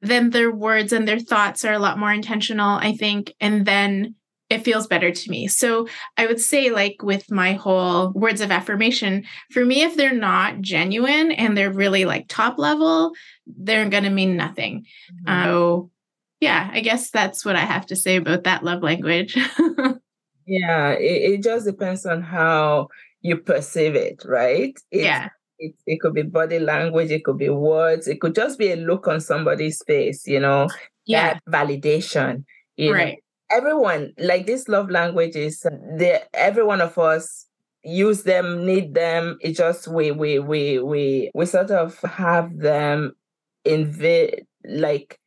then 0.02 0.30
their 0.30 0.50
words 0.50 0.92
and 0.92 1.06
their 1.06 1.18
thoughts 1.18 1.64
are 1.64 1.74
a 1.74 1.78
lot 1.78 1.98
more 1.98 2.12
intentional 2.12 2.78
i 2.78 2.92
think 2.92 3.34
and 3.40 3.66
then 3.66 4.14
it 4.50 4.64
feels 4.64 4.88
better 4.88 5.12
to 5.12 5.30
me. 5.30 5.46
So 5.46 5.86
I 6.18 6.26
would 6.26 6.40
say, 6.40 6.70
like 6.70 7.02
with 7.02 7.30
my 7.30 7.52
whole 7.52 8.10
words 8.10 8.40
of 8.40 8.50
affirmation, 8.50 9.24
for 9.52 9.64
me, 9.64 9.82
if 9.82 9.96
they're 9.96 10.12
not 10.12 10.60
genuine 10.60 11.30
and 11.30 11.56
they're 11.56 11.72
really 11.72 12.04
like 12.04 12.26
top 12.28 12.58
level, 12.58 13.12
they're 13.46 13.88
going 13.88 14.04
to 14.04 14.10
mean 14.10 14.36
nothing. 14.36 14.86
Mm-hmm. 15.24 15.44
So, 15.44 15.90
yeah, 16.40 16.68
I 16.72 16.80
guess 16.80 17.10
that's 17.10 17.44
what 17.44 17.54
I 17.54 17.60
have 17.60 17.86
to 17.86 17.96
say 17.96 18.16
about 18.16 18.44
that 18.44 18.64
love 18.64 18.82
language. 18.82 19.38
yeah, 20.46 20.90
it, 20.92 21.32
it, 21.32 21.42
just 21.42 21.66
depends 21.66 22.06
on 22.06 22.22
how 22.22 22.88
you 23.22 23.36
perceive 23.36 23.94
it, 23.94 24.22
right? 24.24 24.74
It's, 24.90 25.04
yeah. 25.04 25.28
It, 25.58 25.74
it 25.86 26.00
could 26.00 26.14
be 26.14 26.22
body 26.22 26.58
language, 26.58 27.10
it 27.10 27.24
could 27.24 27.38
be 27.38 27.50
words, 27.50 28.08
it 28.08 28.20
could 28.20 28.34
just 28.34 28.58
be 28.58 28.72
a 28.72 28.76
look 28.76 29.06
on 29.06 29.20
somebody's 29.20 29.82
face, 29.86 30.26
you 30.26 30.40
know, 30.40 30.68
yeah. 31.06 31.38
validation. 31.48 32.44
You 32.76 32.94
right. 32.94 33.08
Know? 33.08 33.14
everyone 33.50 34.12
like 34.18 34.46
this 34.46 34.68
love 34.68 34.90
languages 34.90 35.60
the 35.60 36.22
every 36.34 36.64
one 36.64 36.80
of 36.80 36.96
us 36.98 37.46
use 37.82 38.22
them 38.22 38.64
need 38.64 38.94
them 38.94 39.36
it's 39.40 39.58
just 39.58 39.88
we 39.88 40.10
we 40.10 40.38
we 40.38 40.78
we 40.78 41.30
we 41.34 41.46
sort 41.46 41.70
of 41.70 41.98
have 42.00 42.56
them 42.58 43.12
in 43.64 43.90
the 43.98 44.32
like 44.64 45.18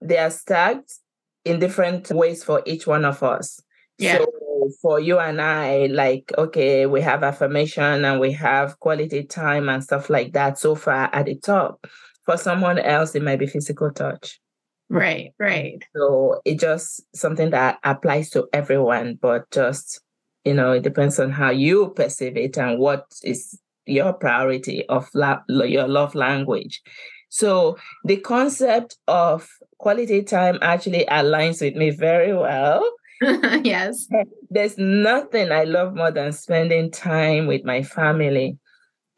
they 0.00 0.18
are 0.18 0.30
stacked 0.30 0.98
in 1.44 1.58
different 1.58 2.10
ways 2.10 2.44
for 2.44 2.62
each 2.66 2.86
one 2.86 3.04
of 3.04 3.22
us 3.22 3.60
yeah. 4.00 4.18
so 4.18 4.70
for 4.82 5.00
you 5.00 5.18
and 5.18 5.40
i 5.40 5.86
like 5.86 6.32
okay 6.38 6.86
we 6.86 7.00
have 7.00 7.22
affirmation 7.22 8.04
and 8.04 8.20
we 8.20 8.32
have 8.32 8.78
quality 8.80 9.24
time 9.24 9.68
and 9.68 9.82
stuff 9.82 10.10
like 10.10 10.32
that 10.32 10.58
so 10.58 10.74
far 10.74 11.08
at 11.14 11.26
the 11.26 11.36
top 11.36 11.86
for 12.24 12.36
someone 12.36 12.78
else 12.78 13.14
it 13.14 13.22
might 13.22 13.38
be 13.38 13.46
physical 13.46 13.90
touch 13.90 14.40
Right, 14.90 15.32
right. 15.38 15.84
So 15.94 16.40
it 16.44 16.58
just 16.58 17.00
something 17.14 17.50
that 17.50 17.78
applies 17.84 18.28
to 18.30 18.48
everyone, 18.52 19.18
but 19.22 19.48
just 19.52 20.00
you 20.44 20.54
know, 20.54 20.72
it 20.72 20.82
depends 20.82 21.20
on 21.20 21.30
how 21.30 21.50
you 21.50 21.90
perceive 21.90 22.36
it 22.36 22.58
and 22.58 22.78
what 22.78 23.06
is 23.22 23.58
your 23.86 24.12
priority 24.12 24.84
of 24.88 25.08
la- 25.14 25.42
your 25.48 25.86
love 25.86 26.14
language. 26.14 26.82
So 27.28 27.78
the 28.04 28.16
concept 28.16 28.96
of 29.06 29.48
quality 29.78 30.22
time 30.22 30.58
actually 30.60 31.04
aligns 31.06 31.60
with 31.60 31.76
me 31.76 31.90
very 31.90 32.34
well. 32.34 32.82
yes. 33.64 34.08
There's 34.48 34.78
nothing 34.78 35.52
I 35.52 35.64
love 35.64 35.94
more 35.94 36.10
than 36.10 36.32
spending 36.32 36.90
time 36.90 37.46
with 37.46 37.64
my 37.64 37.82
family. 37.82 38.58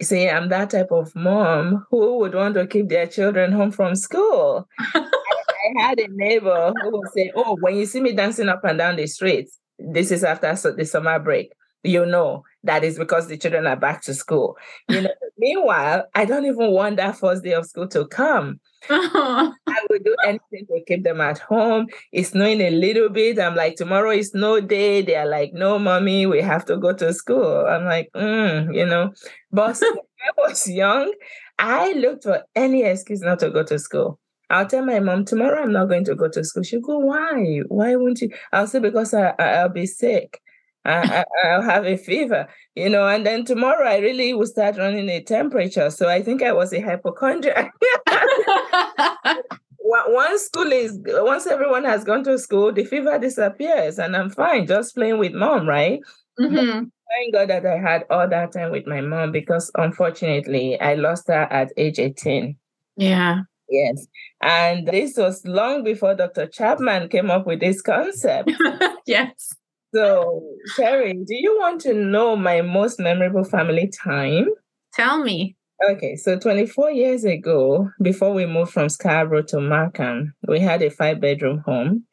See, 0.00 0.28
I'm 0.28 0.48
that 0.48 0.70
type 0.70 0.90
of 0.90 1.14
mom 1.14 1.86
who 1.90 2.18
would 2.18 2.34
want 2.34 2.54
to 2.54 2.66
keep 2.66 2.88
their 2.88 3.06
children 3.06 3.52
home 3.52 3.70
from 3.70 3.94
school. 3.94 4.68
I 4.94 5.80
had 5.80 6.00
a 6.00 6.08
neighbor 6.08 6.72
who 6.82 6.90
would 6.90 7.08
say, 7.14 7.30
Oh, 7.36 7.56
when 7.60 7.76
you 7.76 7.86
see 7.86 8.00
me 8.00 8.12
dancing 8.12 8.48
up 8.48 8.64
and 8.64 8.78
down 8.78 8.96
the 8.96 9.06
street, 9.06 9.48
this 9.78 10.10
is 10.10 10.24
after 10.24 10.72
the 10.72 10.84
summer 10.84 11.18
break. 11.20 11.52
You 11.82 12.06
know 12.06 12.44
that 12.64 12.84
is 12.84 12.98
because 12.98 13.26
the 13.26 13.36
children 13.36 13.66
are 13.66 13.76
back 13.76 14.02
to 14.02 14.14
school. 14.14 14.56
You 14.88 15.02
know, 15.02 15.10
meanwhile, 15.38 16.06
I 16.14 16.24
don't 16.24 16.46
even 16.46 16.70
want 16.70 16.96
that 16.96 17.16
first 17.16 17.42
day 17.42 17.52
of 17.54 17.66
school 17.66 17.88
to 17.88 18.06
come. 18.06 18.60
I 18.90 19.52
would 19.90 20.04
do 20.04 20.14
anything 20.24 20.66
to 20.68 20.80
keep 20.86 21.04
them 21.04 21.20
at 21.20 21.38
home. 21.38 21.86
It's 22.12 22.30
snowing 22.30 22.60
a 22.60 22.70
little 22.70 23.08
bit. 23.08 23.38
I'm 23.38 23.54
like, 23.54 23.76
tomorrow 23.76 24.10
is 24.10 24.30
snow 24.30 24.60
day. 24.60 25.02
They 25.02 25.16
are 25.16 25.26
like, 25.26 25.52
no, 25.52 25.78
mommy, 25.78 26.26
we 26.26 26.40
have 26.40 26.64
to 26.66 26.76
go 26.76 26.92
to 26.94 27.12
school. 27.12 27.66
I'm 27.66 27.84
like, 27.84 28.10
mm, 28.14 28.74
you 28.74 28.86
know. 28.86 29.12
But 29.50 29.78
when 29.80 29.92
I 30.38 30.48
was 30.48 30.68
young, 30.68 31.12
I 31.58 31.92
looked 31.92 32.24
for 32.24 32.42
any 32.54 32.82
excuse 32.84 33.20
not 33.20 33.38
to 33.40 33.50
go 33.50 33.62
to 33.64 33.78
school. 33.78 34.18
I'll 34.50 34.66
tell 34.66 34.84
my 34.84 35.00
mom 35.00 35.24
tomorrow 35.24 35.62
I'm 35.62 35.72
not 35.72 35.88
going 35.88 36.04
to 36.04 36.14
go 36.14 36.28
to 36.28 36.44
school. 36.44 36.62
She'll 36.62 36.80
go, 36.80 36.98
why? 36.98 37.60
Why 37.68 37.96
won't 37.96 38.20
you? 38.20 38.30
I'll 38.52 38.66
say 38.66 38.80
because 38.80 39.14
I, 39.14 39.30
I 39.38 39.62
will 39.62 39.72
be 39.72 39.86
sick. 39.86 40.40
I, 40.84 41.24
will 41.44 41.62
have 41.62 41.86
a 41.86 41.96
fever, 41.96 42.48
you 42.74 42.88
know, 42.88 43.06
and 43.06 43.24
then 43.24 43.44
tomorrow 43.44 43.86
I 43.86 43.98
really 43.98 44.34
will 44.34 44.46
start 44.46 44.76
running 44.76 45.08
a 45.08 45.22
temperature. 45.22 45.90
So 45.90 46.08
I 46.08 46.22
think 46.22 46.42
I 46.42 46.52
was 46.52 46.72
a 46.72 46.80
hypochondriac. 46.80 47.72
once 49.78 50.42
school 50.42 50.72
is, 50.72 50.98
once 51.04 51.46
everyone 51.46 51.84
has 51.84 52.04
gone 52.04 52.24
to 52.24 52.38
school, 52.38 52.72
the 52.72 52.84
fever 52.84 53.18
disappears 53.18 53.98
and 53.98 54.16
I'm 54.16 54.30
fine, 54.30 54.66
just 54.66 54.94
playing 54.94 55.18
with 55.18 55.32
mom, 55.32 55.68
right? 55.68 56.00
Mm-hmm. 56.38 56.84
Thank 57.12 57.34
God 57.34 57.50
that 57.50 57.66
I 57.66 57.78
had 57.78 58.04
all 58.10 58.28
that 58.28 58.52
time 58.52 58.70
with 58.70 58.86
my 58.86 59.00
mom 59.02 59.32
because 59.32 59.70
unfortunately 59.76 60.80
I 60.80 60.94
lost 60.94 61.28
her 61.28 61.46
at 61.52 61.72
age 61.76 61.98
18. 61.98 62.56
Yeah. 62.96 63.40
Yes. 63.68 64.06
And 64.40 64.86
this 64.86 65.16
was 65.16 65.44
long 65.46 65.84
before 65.84 66.14
Dr. 66.14 66.46
Chapman 66.46 67.08
came 67.08 67.30
up 67.30 67.46
with 67.46 67.60
this 67.60 67.82
concept. 67.82 68.50
yes. 69.06 69.54
So, 69.94 70.42
Sherry, 70.74 71.12
do 71.12 71.34
you 71.34 71.58
want 71.58 71.80
to 71.82 71.92
know 71.92 72.34
my 72.36 72.62
most 72.62 72.98
memorable 72.98 73.44
family 73.44 73.90
time? 74.04 74.48
Tell 74.94 75.22
me. 75.22 75.56
Okay, 75.90 76.16
so 76.16 76.38
24 76.38 76.92
years 76.92 77.24
ago, 77.24 77.90
before 78.00 78.32
we 78.32 78.46
moved 78.46 78.72
from 78.72 78.88
Scarborough 78.88 79.42
to 79.44 79.60
Markham, 79.60 80.34
we 80.48 80.60
had 80.60 80.82
a 80.82 80.90
five 80.90 81.20
bedroom 81.20 81.62
home. 81.66 82.04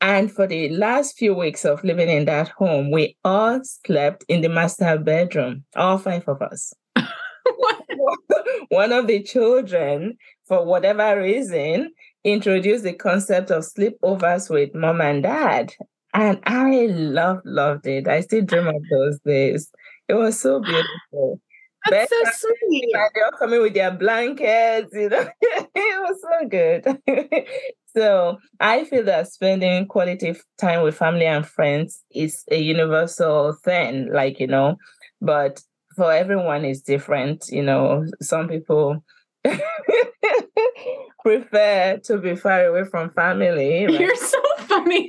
And 0.00 0.32
for 0.32 0.46
the 0.46 0.70
last 0.70 1.18
few 1.18 1.34
weeks 1.34 1.64
of 1.64 1.84
living 1.84 2.08
in 2.08 2.24
that 2.24 2.48
home, 2.48 2.90
we 2.90 3.16
all 3.24 3.60
slept 3.64 4.24
in 4.28 4.40
the 4.40 4.48
master 4.48 4.96
bedroom, 4.96 5.64
all 5.76 5.98
five 5.98 6.26
of 6.26 6.40
us. 6.40 6.72
One 8.68 8.92
of 8.92 9.08
the 9.08 9.22
children 9.22 10.16
for 10.50 10.64
whatever 10.64 11.22
reason, 11.22 11.92
introduced 12.24 12.82
the 12.82 12.92
concept 12.92 13.52
of 13.52 13.62
sleepovers 13.62 14.50
with 14.50 14.74
mom 14.74 15.00
and 15.00 15.22
dad. 15.22 15.72
And 16.12 16.40
I 16.44 16.86
loved, 16.86 17.46
loved 17.46 17.86
it. 17.86 18.08
I 18.08 18.20
still 18.22 18.42
dream 18.44 18.66
of 18.66 18.82
those 18.90 19.18
days. 19.24 19.70
It 20.08 20.14
was 20.14 20.40
so 20.40 20.60
beautiful. 20.60 21.40
That's 21.90 22.10
so 22.10 22.48
sweet. 22.68 22.90
They're 22.92 23.24
all 23.24 23.38
coming 23.38 23.62
with 23.62 23.74
their 23.74 23.92
blankets, 23.92 24.90
you 24.92 25.08
know. 25.08 25.28
it 25.40 25.70
was 25.74 26.20
so 26.20 26.48
good. 26.48 26.84
so 27.96 28.38
I 28.58 28.84
feel 28.84 29.04
that 29.04 29.28
spending 29.28 29.86
quality 29.86 30.34
time 30.58 30.82
with 30.82 30.96
family 30.96 31.26
and 31.26 31.46
friends 31.46 32.02
is 32.10 32.44
a 32.50 32.60
universal 32.60 33.54
thing, 33.64 34.12
like, 34.12 34.40
you 34.40 34.46
know, 34.48 34.76
but 35.22 35.60
for 35.96 36.12
everyone 36.12 36.64
is 36.64 36.82
different. 36.82 37.46
You 37.48 37.62
know, 37.62 38.04
some 38.20 38.48
people 38.48 39.02
prefer 41.22 41.98
to 42.04 42.18
be 42.18 42.34
far 42.36 42.64
away 42.64 42.84
from 42.84 43.10
family. 43.10 43.86
Right? 43.86 44.00
You're 44.00 44.16
so 44.16 44.42
funny. 44.58 45.08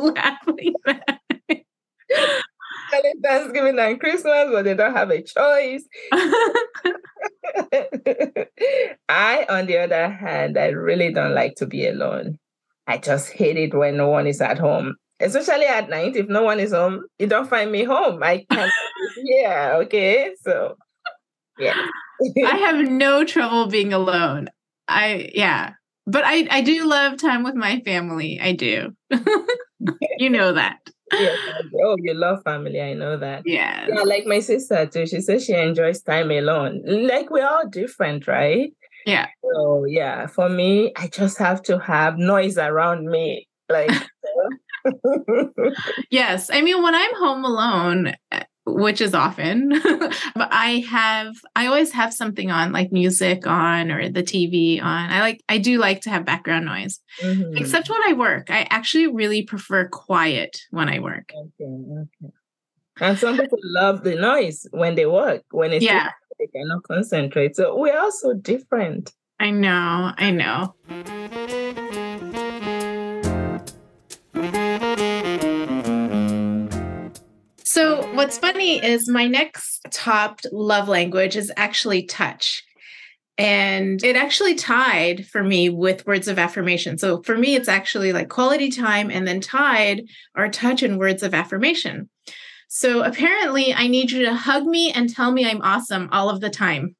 Laughing 0.00 0.74
Thanksgiving 3.22 3.78
and 3.78 4.00
Christmas, 4.00 4.48
but 4.50 4.64
they 4.64 4.74
don't 4.74 4.94
have 4.94 5.10
a 5.10 5.22
choice. 5.22 5.84
I, 9.08 9.46
on 9.48 9.66
the 9.66 9.78
other 9.78 10.08
hand, 10.10 10.58
I 10.58 10.68
really 10.68 11.12
don't 11.12 11.34
like 11.34 11.54
to 11.56 11.66
be 11.66 11.86
alone. 11.86 12.38
I 12.86 12.98
just 12.98 13.32
hate 13.32 13.56
it 13.56 13.74
when 13.74 13.96
no 13.96 14.08
one 14.08 14.26
is 14.26 14.40
at 14.40 14.58
home, 14.58 14.96
especially 15.20 15.66
at 15.66 15.88
night. 15.88 16.16
If 16.16 16.28
no 16.28 16.42
one 16.42 16.58
is 16.58 16.72
home, 16.72 17.04
you 17.18 17.26
don't 17.26 17.48
find 17.48 17.70
me 17.70 17.84
home. 17.84 18.22
I 18.22 18.44
can't. 18.50 18.72
yeah, 19.24 19.76
okay. 19.82 20.32
So, 20.42 20.76
yeah. 21.58 21.86
I 22.46 22.56
have 22.56 22.88
no 22.90 23.24
trouble 23.24 23.66
being 23.66 23.92
alone. 23.92 24.48
I 24.88 25.30
yeah, 25.34 25.74
but 26.10 26.24
I 26.24 26.46
I 26.50 26.60
do 26.60 26.86
love 26.86 27.18
time 27.18 27.42
with 27.42 27.54
my 27.54 27.80
family. 27.80 28.38
I 28.40 28.52
do. 28.52 28.94
you 30.18 30.30
know 30.30 30.52
that. 30.52 30.78
Yeah. 31.12 31.34
Oh, 31.84 31.96
you 31.98 32.14
love 32.14 32.42
family. 32.44 32.80
I 32.80 32.94
know 32.94 33.16
that. 33.16 33.42
Yeah. 33.44 33.86
Yeah, 33.88 34.02
like 34.02 34.26
my 34.26 34.40
sister 34.40 34.86
too. 34.86 35.06
She 35.06 35.20
says 35.20 35.44
she 35.44 35.54
enjoys 35.54 36.02
time 36.02 36.30
alone. 36.30 36.82
Like 36.84 37.30
we're 37.30 37.46
all 37.46 37.68
different, 37.68 38.26
right? 38.26 38.72
Yeah. 39.06 39.26
So 39.42 39.84
yeah, 39.86 40.26
for 40.26 40.48
me, 40.48 40.92
I 40.96 41.08
just 41.08 41.38
have 41.38 41.62
to 41.62 41.78
have 41.78 42.18
noise 42.18 42.58
around 42.58 43.06
me. 43.06 43.48
Like 43.68 43.90
yes. 46.10 46.50
I 46.50 46.62
mean, 46.62 46.82
when 46.82 46.94
I'm 46.94 47.14
home 47.16 47.44
alone, 47.44 48.14
which 48.74 49.00
is 49.00 49.14
often, 49.14 49.68
but 50.34 50.48
I 50.52 50.84
have, 50.88 51.34
I 51.56 51.66
always 51.66 51.92
have 51.92 52.12
something 52.12 52.50
on, 52.50 52.72
like 52.72 52.92
music 52.92 53.46
on 53.46 53.90
or 53.90 54.08
the 54.08 54.22
TV 54.22 54.82
on. 54.82 55.10
I 55.10 55.20
like, 55.20 55.42
I 55.48 55.58
do 55.58 55.78
like 55.78 56.02
to 56.02 56.10
have 56.10 56.24
background 56.24 56.66
noise, 56.66 57.00
mm-hmm. 57.22 57.56
except 57.56 57.88
when 57.88 58.02
I 58.06 58.12
work. 58.12 58.50
I 58.50 58.66
actually 58.70 59.06
really 59.08 59.42
prefer 59.42 59.88
quiet 59.88 60.60
when 60.70 60.88
I 60.88 60.98
work. 61.00 61.32
Okay. 61.34 61.64
Okay. 61.64 62.32
And 63.00 63.18
some 63.18 63.38
people 63.38 63.58
love 63.62 64.04
the 64.04 64.14
noise 64.14 64.66
when 64.72 64.94
they 64.94 65.06
work, 65.06 65.42
when 65.50 65.72
it's 65.72 65.84
yeah. 65.84 66.10
they 66.38 66.46
cannot 66.48 66.82
concentrate. 66.82 67.56
So 67.56 67.76
we're 67.76 67.98
also 67.98 68.34
different. 68.34 69.12
I 69.38 69.50
know. 69.50 70.12
I 70.16 70.30
know. 70.30 70.74
So, 77.72 78.04
what's 78.14 78.36
funny 78.36 78.84
is 78.84 79.08
my 79.08 79.28
next 79.28 79.86
top 79.92 80.40
love 80.50 80.88
language 80.88 81.36
is 81.36 81.52
actually 81.56 82.02
touch. 82.02 82.64
And 83.38 84.02
it 84.02 84.16
actually 84.16 84.56
tied 84.56 85.28
for 85.28 85.44
me 85.44 85.68
with 85.68 86.04
words 86.04 86.26
of 86.26 86.36
affirmation. 86.36 86.98
So, 86.98 87.22
for 87.22 87.38
me, 87.38 87.54
it's 87.54 87.68
actually 87.68 88.12
like 88.12 88.28
quality 88.28 88.72
time 88.72 89.08
and 89.08 89.24
then 89.24 89.40
tied 89.40 90.02
are 90.34 90.48
touch 90.48 90.82
and 90.82 90.98
words 90.98 91.22
of 91.22 91.32
affirmation. 91.32 92.10
So, 92.66 93.04
apparently, 93.04 93.72
I 93.72 93.86
need 93.86 94.10
you 94.10 94.24
to 94.24 94.34
hug 94.34 94.66
me 94.66 94.90
and 94.90 95.08
tell 95.08 95.30
me 95.30 95.48
I'm 95.48 95.62
awesome 95.62 96.08
all 96.10 96.28
of 96.28 96.40
the 96.40 96.50
time. 96.50 96.96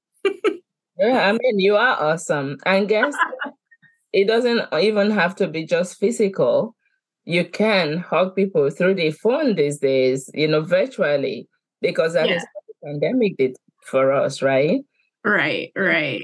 yeah, 0.97 1.27
I 1.29 1.33
mean, 1.33 1.59
you 1.59 1.75
are 1.75 2.01
awesome. 2.01 2.59
And 2.65 2.89
guess 2.89 3.17
it 4.13 4.29
doesn't 4.29 4.73
even 4.81 5.11
have 5.11 5.35
to 5.37 5.49
be 5.49 5.67
just 5.67 5.99
physical 5.99 6.77
you 7.25 7.45
can 7.45 7.99
hug 7.99 8.35
people 8.35 8.69
through 8.71 8.95
the 8.95 9.11
phone 9.11 9.55
these 9.55 9.79
days, 9.79 10.31
you 10.35 10.49
know, 10.49 10.63
virtually, 10.63 11.49
because 11.81 12.15
that 12.15 12.29
yeah. 12.29 12.37
is 12.37 12.47
what 12.53 12.65
the 12.69 12.87
pandemic 12.87 13.37
did 13.37 13.57
for 13.85 14.13
us, 14.13 14.43
right? 14.43 14.81
Right, 15.25 15.73
right. 15.77 16.23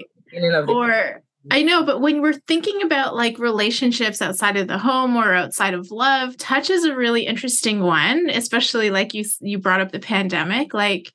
Or 0.68 1.22
I 1.50 1.62
know, 1.62 1.84
but 1.84 2.00
when 2.00 2.22
we're 2.22 2.32
thinking 2.32 2.82
about 2.82 3.14
like 3.14 3.38
relationships 3.38 4.20
outside 4.20 4.56
of 4.56 4.66
the 4.66 4.78
home 4.78 5.16
or 5.16 5.32
outside 5.32 5.74
of 5.74 5.90
love, 5.90 6.36
touch 6.36 6.70
is 6.70 6.84
a 6.84 6.96
really 6.96 7.26
interesting 7.26 7.82
one, 7.82 8.28
especially 8.30 8.90
like 8.90 9.14
you 9.14 9.24
you 9.40 9.58
brought 9.58 9.80
up 9.80 9.92
the 9.92 10.00
pandemic. 10.00 10.74
Like, 10.74 11.12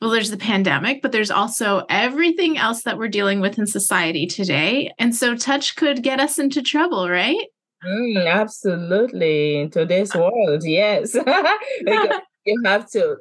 well, 0.00 0.10
there's 0.10 0.30
the 0.30 0.38
pandemic, 0.38 1.02
but 1.02 1.12
there's 1.12 1.30
also 1.30 1.84
everything 1.90 2.56
else 2.56 2.82
that 2.84 2.96
we're 2.96 3.08
dealing 3.08 3.40
with 3.40 3.58
in 3.58 3.66
society 3.66 4.26
today. 4.26 4.90
And 4.98 5.14
so 5.14 5.36
touch 5.36 5.76
could 5.76 6.02
get 6.02 6.20
us 6.20 6.38
into 6.38 6.62
trouble, 6.62 7.10
right? 7.10 7.46
Mm, 7.86 8.26
absolutely. 8.26 9.60
In 9.60 9.70
today's 9.70 10.14
world, 10.14 10.62
yes. 10.64 11.14
you 12.44 12.62
have 12.64 12.90
to 12.90 13.16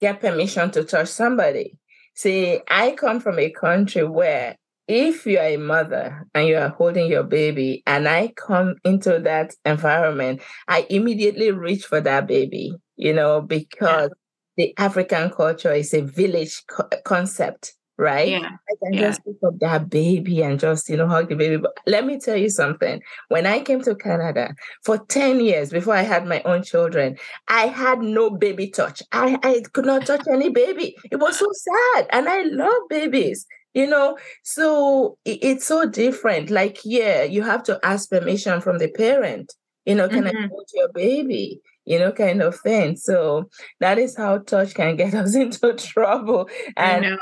get 0.00 0.20
permission 0.20 0.70
to 0.72 0.84
touch 0.84 1.08
somebody. 1.08 1.78
See, 2.14 2.60
I 2.68 2.92
come 2.92 3.20
from 3.20 3.38
a 3.38 3.50
country 3.50 4.04
where 4.04 4.56
if 4.88 5.26
you 5.26 5.38
are 5.38 5.46
a 5.46 5.56
mother 5.56 6.26
and 6.34 6.46
you 6.46 6.56
are 6.56 6.68
holding 6.68 7.10
your 7.10 7.22
baby, 7.22 7.82
and 7.86 8.08
I 8.08 8.32
come 8.36 8.74
into 8.84 9.18
that 9.20 9.54
environment, 9.64 10.42
I 10.68 10.86
immediately 10.90 11.50
reach 11.52 11.84
for 11.84 12.00
that 12.00 12.26
baby, 12.26 12.74
you 12.96 13.14
know, 13.14 13.40
because 13.40 14.10
yeah. 14.56 14.66
the 14.66 14.74
African 14.76 15.30
culture 15.30 15.72
is 15.72 15.94
a 15.94 16.02
village 16.02 16.62
co- 16.68 16.88
concept 17.04 17.74
right? 18.02 18.28
Yeah. 18.28 18.50
I 18.68 18.74
can 18.82 18.92
yeah. 18.92 19.00
just 19.00 19.24
pick 19.24 19.36
up 19.46 19.58
that 19.60 19.88
baby 19.88 20.42
and 20.42 20.58
just, 20.58 20.88
you 20.88 20.96
know, 20.96 21.06
hug 21.06 21.28
the 21.28 21.36
baby. 21.36 21.56
But 21.56 21.78
let 21.86 22.04
me 22.04 22.18
tell 22.18 22.36
you 22.36 22.50
something. 22.50 23.00
When 23.28 23.46
I 23.46 23.60
came 23.60 23.80
to 23.82 23.94
Canada 23.94 24.54
for 24.84 24.98
10 24.98 25.40
years 25.40 25.70
before 25.70 25.94
I 25.94 26.02
had 26.02 26.26
my 26.26 26.42
own 26.42 26.62
children, 26.62 27.16
I 27.48 27.68
had 27.68 28.00
no 28.00 28.28
baby 28.30 28.68
touch. 28.68 29.02
I, 29.12 29.38
I 29.42 29.62
could 29.72 29.86
not 29.86 30.04
touch 30.04 30.22
any 30.30 30.50
baby. 30.50 30.96
It 31.10 31.16
was 31.16 31.38
so 31.38 31.48
sad. 31.52 32.06
And 32.10 32.28
I 32.28 32.42
love 32.42 32.82
babies. 32.90 33.46
You 33.74 33.86
know, 33.86 34.18
so 34.42 35.16
it's 35.24 35.64
so 35.64 35.88
different. 35.88 36.50
Like, 36.50 36.80
yeah, 36.84 37.22
you 37.22 37.40
have 37.42 37.62
to 37.62 37.80
ask 37.82 38.10
permission 38.10 38.60
from 38.60 38.76
the 38.76 38.90
parent. 38.90 39.54
You 39.86 39.94
know, 39.94 40.08
can 40.10 40.24
mm-hmm. 40.24 40.44
I 40.44 40.48
hold 40.48 40.68
your 40.74 40.90
baby? 40.92 41.62
You 41.84 41.98
know, 41.98 42.12
kind 42.12 42.42
of 42.42 42.58
thing. 42.60 42.96
So 42.96 43.50
that 43.80 43.98
is 43.98 44.16
how 44.16 44.38
touch 44.38 44.74
can 44.74 44.96
get 44.96 45.14
us 45.22 45.34
into 45.34 45.74
trouble. 45.74 46.48
And 46.76 47.18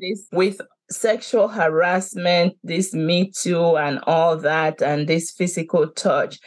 this 0.00 0.26
with 0.32 0.60
sexual 0.90 1.48
harassment, 1.48 2.54
this 2.62 2.94
Me 2.94 3.30
Too, 3.30 3.76
and 3.76 4.00
all 4.06 4.36
that, 4.38 4.82
and 4.82 5.08
this 5.08 5.30
physical 5.30 5.88
touch, 5.88 6.38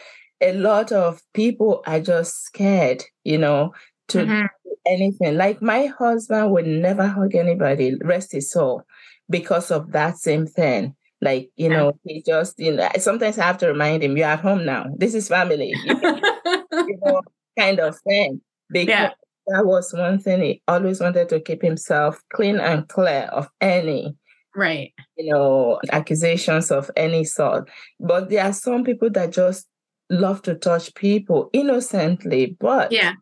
a 0.42 0.54
lot 0.54 0.92
of 0.92 1.22
people 1.34 1.84
are 1.86 2.00
just 2.00 2.44
scared, 2.44 3.04
you 3.24 3.38
know, 3.38 3.74
to 4.10 4.20
mm-hmm. 4.20 4.46
do 4.64 4.76
anything. 4.86 5.38
Like 5.38 5.62
my 5.62 5.88
husband 5.88 6.52
would 6.52 6.68
never 6.68 7.08
hug 7.08 7.36
anybody, 7.36 7.96
rest 8.04 8.32
his 8.32 8.52
soul, 8.52 8.84
because 9.30 9.72
of 9.72 9.92
that 9.92 10.18
same 10.18 10.46
thing. 10.46 10.96
Like, 11.20 11.50
you 11.56 11.68
know, 11.68 11.94
he 12.04 12.22
just, 12.22 12.60
you 12.60 12.74
know, 12.74 12.88
sometimes 13.00 13.40
I 13.40 13.46
have 13.48 13.58
to 13.60 13.68
remind 13.68 14.04
him, 14.04 14.16
you're 14.16 14.28
at 14.28 14.40
home 14.40 14.66
now. 14.66 14.86
This 14.96 15.16
is 15.16 15.28
family. 15.28 15.74
you 15.86 17.00
know, 17.04 17.22
kind 17.58 17.80
of 17.80 17.98
thing. 18.02 18.42
Because 18.70 18.90
yeah. 18.90 19.10
that 19.48 19.66
was 19.66 19.94
one 19.94 20.20
thing 20.20 20.42
he 20.42 20.62
always 20.68 21.00
wanted 21.00 21.30
to 21.30 21.40
keep 21.40 21.62
himself 21.62 22.22
clean 22.34 22.60
and 22.60 22.88
clear 22.88 23.30
of 23.32 23.48
any 23.62 24.16
right. 24.56 24.94
you 25.16 25.32
know 25.32 25.80
accusations 25.92 26.72
of 26.72 26.92
any 26.96 27.24
sort. 27.24 27.70
But 28.00 28.30
there 28.30 28.44
are 28.44 28.54
some 28.54 28.84
people 28.84 29.10
that 29.12 29.32
just 29.32 29.68
love 30.10 30.42
to 30.42 30.56
touch 30.56 30.94
people 30.96 31.50
innocently 31.54 32.58
but 32.60 32.92
yeah. 32.92 33.14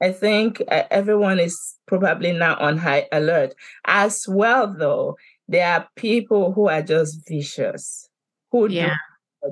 I 0.00 0.12
think 0.12 0.62
uh, 0.70 0.84
everyone 0.90 1.40
is 1.40 1.76
probably 1.86 2.32
now 2.32 2.56
on 2.56 2.76
high 2.76 3.08
alert. 3.10 3.54
As 3.84 4.26
well 4.28 4.72
though 4.72 5.16
there 5.48 5.66
are 5.66 5.88
people 5.96 6.52
who 6.52 6.68
are 6.68 6.82
just 6.82 7.26
vicious 7.28 8.08
who 8.50 8.68
yeah 8.68 8.94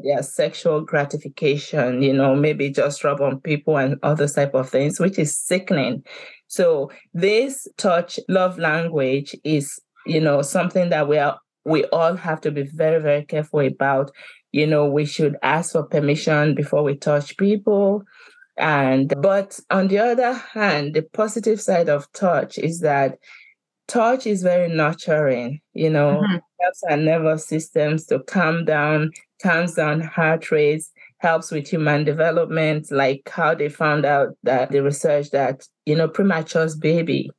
their 0.02 0.22
sexual 0.22 0.80
gratification, 0.80 2.02
you 2.02 2.12
know, 2.12 2.34
maybe 2.34 2.70
just 2.70 3.04
rub 3.04 3.20
on 3.20 3.40
people 3.40 3.78
and 3.78 3.98
other 4.02 4.28
type 4.28 4.54
of 4.54 4.68
things, 4.68 4.98
which 5.00 5.18
is 5.18 5.36
sickening. 5.36 6.02
So 6.48 6.90
this 7.14 7.66
touch 7.76 8.18
love 8.28 8.58
language 8.58 9.34
is, 9.44 9.80
you 10.06 10.20
know, 10.20 10.42
something 10.42 10.90
that 10.90 11.08
we 11.08 11.18
are 11.18 11.38
we 11.64 11.84
all 11.86 12.14
have 12.14 12.40
to 12.42 12.52
be 12.52 12.62
very, 12.62 13.02
very 13.02 13.24
careful 13.24 13.60
about. 13.60 14.12
You 14.52 14.66
know, 14.66 14.86
we 14.86 15.04
should 15.04 15.36
ask 15.42 15.72
for 15.72 15.82
permission 15.82 16.54
before 16.54 16.84
we 16.84 16.96
touch 16.96 17.36
people. 17.36 18.04
And 18.56 19.12
but 19.20 19.58
on 19.70 19.88
the 19.88 19.98
other 19.98 20.32
hand, 20.32 20.94
the 20.94 21.02
positive 21.02 21.60
side 21.60 21.88
of 21.88 22.10
touch 22.12 22.56
is 22.56 22.80
that 22.80 23.18
touch 23.88 24.26
is 24.26 24.42
very 24.42 24.68
nurturing, 24.68 25.60
you 25.74 25.90
know, 25.90 26.20
mm-hmm. 26.22 26.36
helps 26.60 26.82
our 26.90 26.96
nervous 26.96 27.46
systems 27.46 28.06
to 28.06 28.20
calm 28.20 28.64
down, 28.64 29.12
calms 29.42 29.74
down 29.74 30.00
heart 30.00 30.50
rates, 30.50 30.92
helps 31.18 31.50
with 31.50 31.68
human 31.68 32.04
development, 32.04 32.90
like 32.90 33.28
how 33.28 33.54
they 33.54 33.68
found 33.68 34.04
out 34.04 34.36
that 34.42 34.70
the 34.70 34.82
research 34.82 35.30
that, 35.30 35.66
you 35.86 35.94
know, 35.94 36.08
premature 36.08 36.68
baby, 36.78 37.30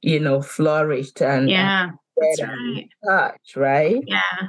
you 0.00 0.18
know, 0.20 0.42
flourished 0.42 1.20
and 1.22 1.48
yeah, 1.48 1.90
that's 2.16 2.42
right. 2.42 2.88
touch, 3.08 3.56
right? 3.56 4.02
Yeah. 4.06 4.48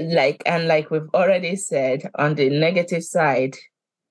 Like 0.00 0.42
and 0.46 0.68
like 0.68 0.90
we've 0.90 1.08
already 1.14 1.56
said, 1.56 2.10
on 2.14 2.34
the 2.34 2.48
negative 2.48 3.04
side, 3.04 3.56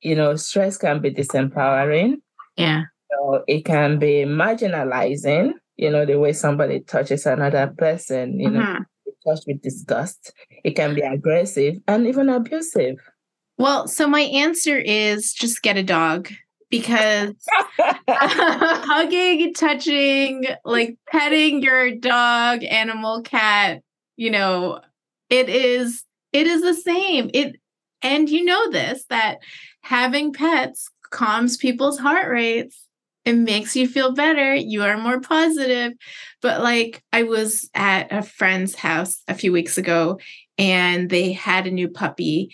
you 0.01 0.15
know, 0.15 0.35
stress 0.35 0.77
can 0.77 1.01
be 1.01 1.11
disempowering. 1.11 2.15
Yeah. 2.57 2.83
So 3.11 3.43
it 3.47 3.65
can 3.65 3.97
be 3.99 4.25
marginalizing, 4.25 5.53
you 5.77 5.89
know, 5.89 6.05
the 6.05 6.19
way 6.19 6.33
somebody 6.33 6.81
touches 6.81 7.25
another 7.25 7.73
person, 7.77 8.39
you 8.39 8.49
mm-hmm. 8.49 8.59
know, 8.59 8.79
touched 9.25 9.45
with 9.47 9.61
disgust. 9.61 10.33
It 10.63 10.75
can 10.75 10.95
be 10.95 11.01
aggressive 11.01 11.75
and 11.87 12.07
even 12.07 12.29
abusive. 12.29 12.97
Well, 13.57 13.87
so 13.87 14.07
my 14.07 14.21
answer 14.21 14.77
is 14.77 15.33
just 15.33 15.61
get 15.61 15.77
a 15.77 15.83
dog 15.83 16.29
because 16.69 17.35
hugging, 18.07 19.53
touching, 19.53 20.45
like 20.65 20.97
petting 21.09 21.61
your 21.61 21.91
dog, 21.91 22.63
animal, 22.63 23.21
cat, 23.21 23.81
you 24.15 24.31
know, 24.31 24.79
it 25.29 25.49
is 25.49 26.03
it 26.33 26.47
is 26.47 26.61
the 26.61 26.73
same. 26.73 27.29
It 27.33 27.57
and 28.01 28.29
you 28.29 28.43
know 28.43 28.71
this 28.71 29.05
that 29.09 29.39
having 29.81 30.33
pets 30.33 30.89
calms 31.11 31.57
people's 31.57 31.99
heart 31.99 32.29
rates 32.29 32.80
it 33.25 33.33
makes 33.33 33.75
you 33.75 33.87
feel 33.87 34.13
better. 34.13 34.55
You 34.55 34.83
are 34.83 34.97
more 34.97 35.19
positive. 35.21 35.93
But 36.41 36.61
like 36.61 37.03
I 37.13 37.23
was 37.23 37.69
at 37.75 38.11
a 38.11 38.23
friend's 38.23 38.75
house 38.75 39.21
a 39.27 39.35
few 39.35 39.51
weeks 39.51 39.77
ago 39.77 40.19
and 40.57 41.09
they 41.09 41.31
had 41.33 41.67
a 41.67 41.71
new 41.71 41.87
puppy 41.89 42.51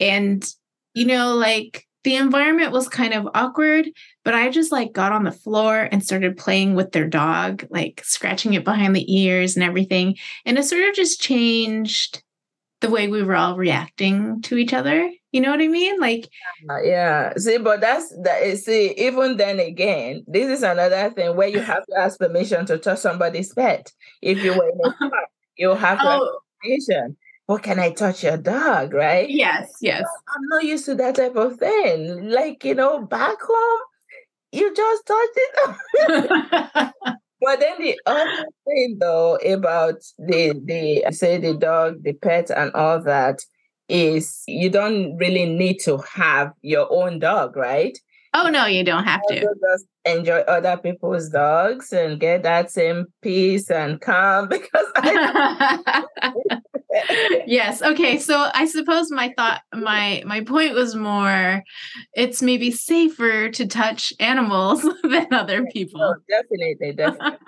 And, 0.00 0.44
you 0.94 1.06
know, 1.06 1.34
like 1.34 1.86
the 2.04 2.16
environment 2.16 2.72
was 2.72 2.88
kind 2.88 3.12
of 3.14 3.28
awkward, 3.34 3.88
but 4.24 4.34
I 4.34 4.50
just 4.50 4.72
like 4.72 4.92
got 4.92 5.12
on 5.12 5.24
the 5.24 5.32
floor 5.32 5.88
and 5.90 6.02
started 6.04 6.36
playing 6.36 6.74
with 6.74 6.92
their 6.92 7.06
dog, 7.08 7.66
like 7.70 8.02
scratching 8.04 8.54
it 8.54 8.64
behind 8.64 8.94
the 8.94 9.14
ears 9.14 9.56
and 9.56 9.64
everything. 9.64 10.16
And 10.44 10.58
it 10.58 10.64
sort 10.64 10.88
of 10.88 10.94
just 10.94 11.20
changed 11.20 12.22
the 12.80 12.90
way 12.90 13.08
we 13.08 13.22
were 13.22 13.36
all 13.36 13.56
reacting 13.56 14.40
to 14.42 14.56
each 14.56 14.72
other. 14.72 15.10
You 15.32 15.40
know 15.40 15.50
what 15.50 15.60
I 15.60 15.68
mean? 15.68 16.00
Like, 16.00 16.30
uh, 16.70 16.80
yeah. 16.82 17.34
See, 17.36 17.58
but 17.58 17.80
that's 17.80 18.14
that. 18.22 18.56
See, 18.58 18.94
even 18.96 19.36
then 19.36 19.60
again, 19.60 20.24
this 20.26 20.48
is 20.48 20.62
another 20.62 21.10
thing 21.10 21.36
where 21.36 21.48
you 21.48 21.60
have 21.60 21.84
to 21.86 21.98
ask 21.98 22.18
permission 22.18 22.64
to 22.66 22.78
touch 22.78 23.00
somebody's 23.00 23.52
pet. 23.52 23.92
If 24.22 24.42
you 24.42 24.56
were 24.56 24.68
in 24.68 24.80
a 24.84 24.92
park, 25.10 25.28
you 25.56 25.74
have 25.74 25.98
to 25.98 26.04
oh. 26.06 26.12
ask 26.12 26.62
permission. 26.62 27.16
What 27.46 27.62
can 27.62 27.78
I 27.78 27.90
touch 27.90 28.24
your 28.24 28.36
dog? 28.36 28.94
Right? 28.94 29.28
Yes, 29.28 29.70
yes. 29.80 30.04
I'm 30.28 30.46
not 30.48 30.64
used 30.64 30.86
to 30.86 30.94
that 30.96 31.16
type 31.16 31.36
of 31.36 31.56
thing. 31.56 32.30
Like 32.30 32.64
you 32.64 32.74
know, 32.74 33.04
back 33.04 33.36
home, 33.40 33.80
you 34.52 34.74
just 34.74 35.06
touch 35.06 35.30
it. 35.34 36.92
But 37.40 37.60
then 37.60 37.80
the 37.80 38.00
other 38.06 38.46
thing 38.66 38.96
though 39.00 39.36
about 39.36 39.96
the 40.18 40.60
the 40.64 41.04
say 41.12 41.38
the 41.38 41.54
dog, 41.54 42.02
the 42.02 42.12
pet 42.14 42.50
and 42.50 42.72
all 42.72 43.00
that 43.02 43.40
is 43.88 44.42
you 44.46 44.70
don't 44.70 45.16
really 45.16 45.46
need 45.46 45.78
to 45.84 45.98
have 45.98 46.52
your 46.62 46.88
own 46.90 47.18
dog, 47.20 47.56
right? 47.56 47.96
Oh 48.34 48.48
no, 48.48 48.66
you 48.66 48.84
don't 48.84 49.04
have 49.04 49.20
to. 49.28 49.40
Just 49.40 49.86
enjoy 50.04 50.40
other 50.40 50.76
people's 50.76 51.28
dogs 51.28 51.92
and 51.92 52.20
get 52.20 52.42
that 52.42 52.70
same 52.70 53.06
peace 53.22 53.70
and 53.70 54.00
calm 54.00 54.48
because 54.50 54.86
I 54.96 56.04
yes 57.46 57.82
okay 57.82 58.18
so 58.18 58.48
i 58.54 58.64
suppose 58.64 59.10
my 59.10 59.32
thought 59.36 59.60
my 59.74 60.22
my 60.26 60.40
point 60.40 60.74
was 60.74 60.96
more 60.96 61.62
it's 62.14 62.40
maybe 62.42 62.70
safer 62.70 63.50
to 63.50 63.66
touch 63.66 64.12
animals 64.20 64.82
than 65.02 65.26
other 65.32 65.64
people. 65.66 66.00
oh, 66.02 66.14
definitely 66.28 66.92
definitely. 66.94 67.38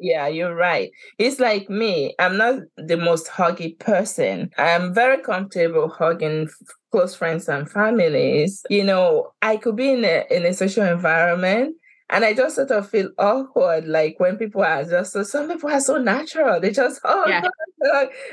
Yeah 0.00 0.28
you're 0.28 0.54
right. 0.54 0.90
It's 1.18 1.40
like 1.40 1.68
me 1.70 2.14
i'm 2.18 2.36
not 2.36 2.60
the 2.76 2.96
most 2.96 3.26
huggy 3.28 3.78
person. 3.78 4.50
I'm 4.58 4.94
very 4.94 5.18
comfortable 5.22 5.88
hugging 5.88 6.48
close 6.90 7.14
friends 7.14 7.48
and 7.48 7.70
families 7.70 8.64
you 8.70 8.84
know 8.84 9.30
i 9.42 9.56
could 9.56 9.76
be 9.76 9.90
in 9.92 10.04
a 10.04 10.24
in 10.30 10.44
a 10.44 10.52
social 10.52 10.84
environment 10.84 11.74
and 12.10 12.24
I 12.24 12.32
just 12.32 12.56
sort 12.56 12.70
of 12.70 12.88
feel 12.88 13.10
awkward, 13.18 13.86
like 13.86 14.18
when 14.18 14.38
people 14.38 14.62
are 14.62 14.82
just 14.82 15.12
so, 15.12 15.22
some 15.22 15.48
people 15.48 15.68
are 15.68 15.80
so 15.80 15.98
natural. 15.98 16.58
They 16.58 16.70
just, 16.70 17.00
oh, 17.04 17.28
yeah. 17.28 17.42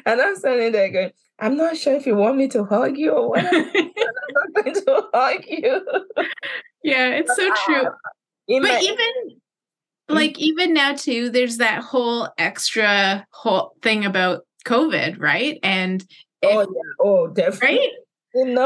and 0.05 0.21
I'm 0.21 0.35
standing 0.37 0.71
there 0.71 0.89
going, 0.89 1.11
I'm 1.39 1.57
not 1.57 1.75
sure 1.75 1.93
if 1.93 2.05
you 2.05 2.15
want 2.15 2.37
me 2.37 2.47
to 2.49 2.63
hug 2.63 2.97
you 2.97 3.11
or 3.11 3.29
what. 3.31 3.45
I'm 3.53 3.63
not 4.53 4.63
going 4.63 4.75
to 4.75 5.07
hug 5.13 5.43
you. 5.47 5.85
Yeah, 6.83 7.09
it's 7.09 7.35
so 7.35 7.49
true. 7.65 7.83
but 8.47 8.61
my- 8.61 8.79
even 8.81 9.37
mm. 10.09 10.15
like 10.15 10.39
even 10.39 10.73
now 10.73 10.93
too, 10.93 11.29
there's 11.29 11.57
that 11.57 11.83
whole 11.83 12.29
extra 12.37 13.25
whole 13.31 13.73
thing 13.81 14.05
about 14.05 14.45
COVID, 14.65 15.19
right? 15.19 15.59
And 15.63 16.05
oh 16.43 16.61
if, 16.61 16.67
oh 16.67 16.73
yeah, 16.73 16.91
oh 17.01 17.27
definitely. 17.27 17.79
Right? 17.79 17.89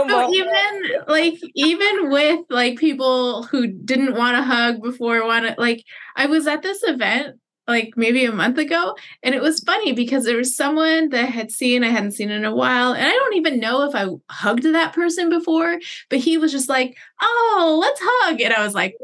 So 0.09 0.33
even 0.33 0.81
like 1.07 1.39
even 1.55 2.09
with 2.09 2.39
like 2.49 2.77
people 2.77 3.43
who 3.43 3.67
didn't 3.67 4.15
want 4.15 4.35
to 4.35 4.41
hug 4.41 4.81
before 4.81 5.25
want 5.25 5.45
to 5.45 5.55
like 5.57 5.83
i 6.15 6.25
was 6.25 6.47
at 6.47 6.61
this 6.61 6.81
event 6.83 7.37
like 7.67 7.93
maybe 7.95 8.25
a 8.25 8.31
month 8.31 8.57
ago 8.57 8.95
and 9.21 9.35
it 9.35 9.41
was 9.41 9.59
funny 9.59 9.93
because 9.93 10.25
there 10.25 10.37
was 10.37 10.55
someone 10.55 11.09
that 11.09 11.25
I 11.25 11.27
had 11.27 11.51
seen 11.51 11.83
I 11.83 11.89
hadn't 11.89 12.13
seen 12.13 12.31
in 12.31 12.43
a 12.43 12.53
while 12.53 12.93
and 12.93 13.05
I 13.05 13.11
don't 13.11 13.35
even 13.35 13.59
know 13.59 13.83
if 13.83 13.93
I 13.93 14.07
hugged 14.33 14.63
that 14.63 14.93
person 14.93 15.29
before 15.29 15.77
but 16.09 16.17
he 16.17 16.39
was 16.39 16.51
just 16.51 16.67
like 16.67 16.97
oh 17.21 17.77
let's 17.79 18.01
hug 18.03 18.41
and 18.41 18.53
I 18.53 18.65
was 18.65 18.73
like 18.73 18.95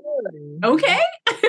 okay. 0.64 1.00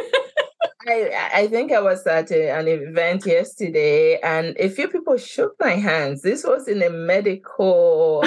I, 0.89 1.31
I 1.35 1.47
think 1.49 1.73
I 1.73 1.81
was 1.81 2.07
at 2.07 2.31
a, 2.31 2.51
an 2.51 2.69
event 2.69 3.27
yesterday 3.27 4.21
and 4.21 4.55
a 4.59 4.69
few 4.69 4.87
people 4.87 5.17
shook 5.17 5.57
my 5.59 5.73
hands. 5.73 6.23
This 6.23 6.45
was 6.45 6.69
in 6.69 6.81
a 6.81 6.91
medical 6.91 8.23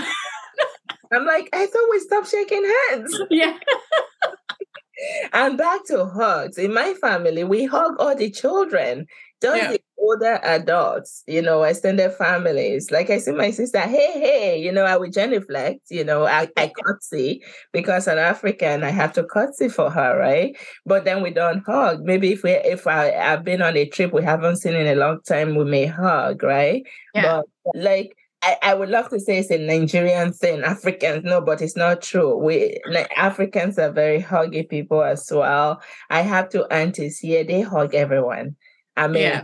I'm 1.12 1.26
like, 1.26 1.50
I 1.54 1.66
thought 1.66 1.88
we 1.92 2.00
stopped 2.00 2.30
shaking 2.30 2.72
hands. 2.90 3.20
Yeah. 3.30 3.58
and 5.34 5.58
back 5.58 5.86
to 5.88 6.06
hugs. 6.06 6.58
In 6.58 6.74
my 6.74 6.94
family, 6.96 7.44
we 7.44 7.66
hug 7.66 7.96
all 8.00 8.16
the 8.16 8.30
children, 8.30 9.08
just 9.42 9.58
yeah. 9.58 9.72
the 9.72 9.82
older 9.98 10.40
adults, 10.44 11.24
you 11.28 11.42
know, 11.42 11.64
extended 11.64 12.12
families. 12.14 12.92
Like 12.92 13.10
I 13.10 13.18
see 13.20 13.32
my 13.32 13.52
sister, 13.52 13.80
hey, 13.80 14.12
hey, 14.14 14.62
you 14.62 14.72
know, 14.72 14.86
I 14.86 14.98
would 14.98 15.14
genuflect, 15.14 15.82
you 15.90 16.04
know, 16.04 16.26
I, 16.26 16.50
I 16.58 16.72
curtsy 16.84 17.44
because 17.72 18.08
I'm 18.08 18.18
African, 18.18 18.84
I 18.84 18.90
have 18.90 19.14
to 19.14 19.24
curtsy 19.24 19.70
for 19.70 19.90
her, 19.90 20.18
right? 20.18 20.58
But 20.86 21.06
then 21.06 21.22
we 21.22 21.32
don't 21.32 21.64
hug. 21.66 22.02
Maybe 22.04 22.34
if 22.34 22.44
we 22.44 22.52
if 22.52 22.88
I, 22.88 23.10
I 23.10 23.30
have 23.30 23.44
been 23.44 23.62
on 23.62 23.78
a 23.78 23.86
trip 23.86 24.14
we 24.14 24.24
haven't 24.24 24.58
seen 24.58 24.76
in 24.76 24.88
a 24.88 24.96
long 24.96 25.20
time, 25.28 25.56
we 25.56 25.66
may 25.66 25.86
hug, 25.86 26.44
right? 26.44 26.84
Yeah. 27.14 27.42
But 27.66 27.76
like 27.76 28.16
I, 28.42 28.56
I 28.62 28.74
would 28.74 28.90
love 28.90 29.10
to 29.10 29.20
say 29.20 29.40
it's 29.40 29.52
a 29.52 29.58
Nigerian 29.58 30.32
thing, 30.32 30.64
Africans, 30.64 31.24
no, 31.26 31.42
but 31.42 31.62
it's 31.62 31.76
not 31.76 32.02
true. 32.02 32.38
We 32.38 32.80
Africans 33.18 33.78
are 33.78 33.92
very 33.92 34.22
huggy 34.22 34.68
people 34.68 35.04
as 35.04 35.30
well. 35.32 35.82
I 36.10 36.22
have 36.22 36.50
two 36.50 36.66
aunties 36.66 37.20
here, 37.20 37.44
they 37.44 37.62
hug 37.62 37.94
everyone. 37.94 38.56
I 38.96 39.08
mean, 39.08 39.24
yeah. 39.24 39.44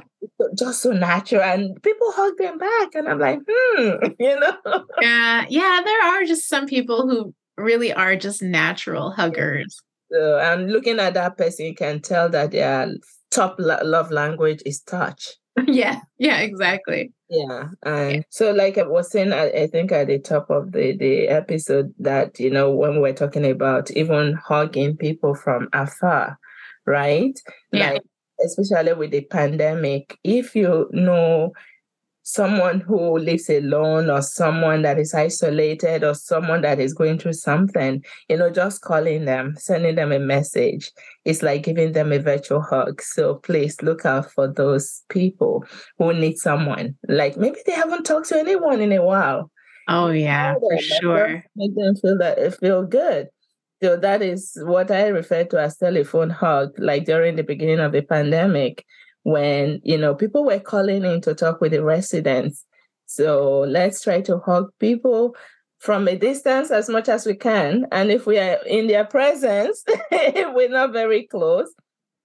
just 0.58 0.82
so 0.82 0.92
natural, 0.92 1.42
and 1.42 1.82
people 1.82 2.12
hug 2.12 2.38
them 2.38 2.58
back, 2.58 2.96
and 2.96 3.08
I'm 3.08 3.20
like, 3.20 3.40
hmm, 3.48 3.90
you 4.20 4.40
know. 4.40 4.86
Yeah, 5.02 5.46
yeah, 5.50 5.82
there 5.84 6.04
are 6.04 6.26
just 6.26 6.48
some 6.48 6.66
people 6.66 7.08
who 7.08 7.34
really 7.58 7.94
are 7.94 8.16
just 8.16 8.42
natural 8.42 9.12
huggers. 9.12 9.78
So, 10.12 10.40
and 10.40 10.72
looking 10.72 11.00
at 11.00 11.14
that 11.16 11.38
person, 11.38 11.66
you 11.66 11.76
can 11.76 12.02
tell 12.02 12.30
that 12.30 12.52
their 12.52 12.88
top 13.32 13.56
love 13.60 14.12
language 14.12 14.62
is 14.66 14.82
touch. 14.82 15.36
yeah, 15.68 16.02
yeah, 16.18 16.40
exactly. 16.40 17.14
Yeah. 17.30 17.70
And 17.84 18.26
so 18.30 18.52
like 18.52 18.78
I 18.78 18.84
was 18.84 19.10
saying, 19.10 19.34
I, 19.34 19.50
I, 19.50 19.68
think 19.68 19.92
at 19.92 20.08
the 20.08 20.20
top 20.20 20.50
of 20.50 20.74
the, 20.74 20.96
the 20.98 21.28
episode 21.28 21.94
that, 22.00 22.40
you 22.40 22.50
know, 22.50 22.72
when 22.72 23.02
we're 23.02 23.14
talking 23.14 23.46
about 23.50 23.90
even 23.92 24.34
hugging 24.34 24.98
people 24.98 25.34
from 25.34 25.70
afar, 25.74 26.38
right? 26.86 27.40
Yeah. 27.72 27.94
Like 27.94 28.04
especially 28.44 28.94
with 28.94 29.12
the 29.12 29.22
pandemic, 29.22 30.18
if 30.24 30.56
you 30.56 30.90
know 30.92 31.54
someone 32.26 32.80
who 32.80 33.20
lives 33.20 33.50
alone 33.50 34.10
or 34.10 34.20
someone 34.20 34.82
that 34.82 34.98
is 34.98 35.14
isolated 35.14 36.04
or 36.04 36.16
someone 36.16 36.62
that 36.62 36.80
is 36.80 36.92
going 36.92 37.20
through 37.20 37.34
something, 37.34 38.04
you 38.28 38.36
know, 38.36 38.50
just 38.50 38.82
calling 38.82 39.26
them, 39.26 39.54
sending 39.58 39.94
them 39.94 40.12
a 40.12 40.18
message, 40.18 40.92
it's 41.24 41.44
like 41.44 41.64
giving 41.64 41.92
them 41.92 42.12
a 42.12 42.18
virtual 42.18 42.62
hug. 42.62 43.00
So 43.04 43.36
please 43.36 43.80
look 43.84 44.08
out 44.08 44.32
for 44.32 44.48
those 44.48 45.04
people 45.10 45.66
who 46.00 46.14
need 46.14 46.40
someone. 46.40 46.98
Like 47.08 47.38
maybe 47.38 47.60
they 47.64 47.74
haven't 47.74 48.06
talked 48.06 48.30
to 48.30 48.40
anyone 48.40 48.82
in 48.82 48.92
a 48.92 49.04
while. 49.04 49.52
Oh 49.88 50.10
yeah, 50.10 50.56
for 50.56 50.80
sure. 50.80 51.44
Make 51.56 51.76
them 51.76 51.96
feel 51.96 52.18
that 52.18 52.58
feel 52.60 52.84
good. 52.88 53.28
So 53.84 53.98
that 53.98 54.24
is 54.24 54.58
what 54.64 54.90
I 54.90 55.10
refer 55.10 55.44
to 55.44 55.62
as 55.62 55.78
telephone 55.78 56.32
hug, 56.32 56.72
like 56.80 57.06
during 57.06 57.36
the 57.36 57.44
beginning 57.44 57.80
of 57.80 57.92
the 57.92 58.02
pandemic 58.02 58.84
when 59.26 59.82
you 59.84 59.98
know 59.98 60.14
people 60.14 60.46
were 60.46 60.60
calling 60.60 61.04
in 61.04 61.20
to 61.20 61.34
talk 61.34 61.60
with 61.60 61.72
the 61.72 61.84
residents. 61.84 62.64
So 63.08 63.62
let's 63.68 64.04
try 64.04 64.22
to 64.22 64.38
hug 64.40 64.70
people 64.80 65.36
from 65.80 66.08
a 66.08 66.16
distance 66.16 66.70
as 66.70 66.90
much 66.90 67.10
as 67.10 67.26
we 67.26 67.36
can. 67.36 67.86
And 67.92 68.12
if 68.12 68.28
we 68.28 68.38
are 68.38 68.60
in 68.68 68.88
their 68.88 69.04
presence 69.04 69.84
we're 70.12 70.70
not 70.70 70.94
very 70.94 71.24
close. 71.24 71.74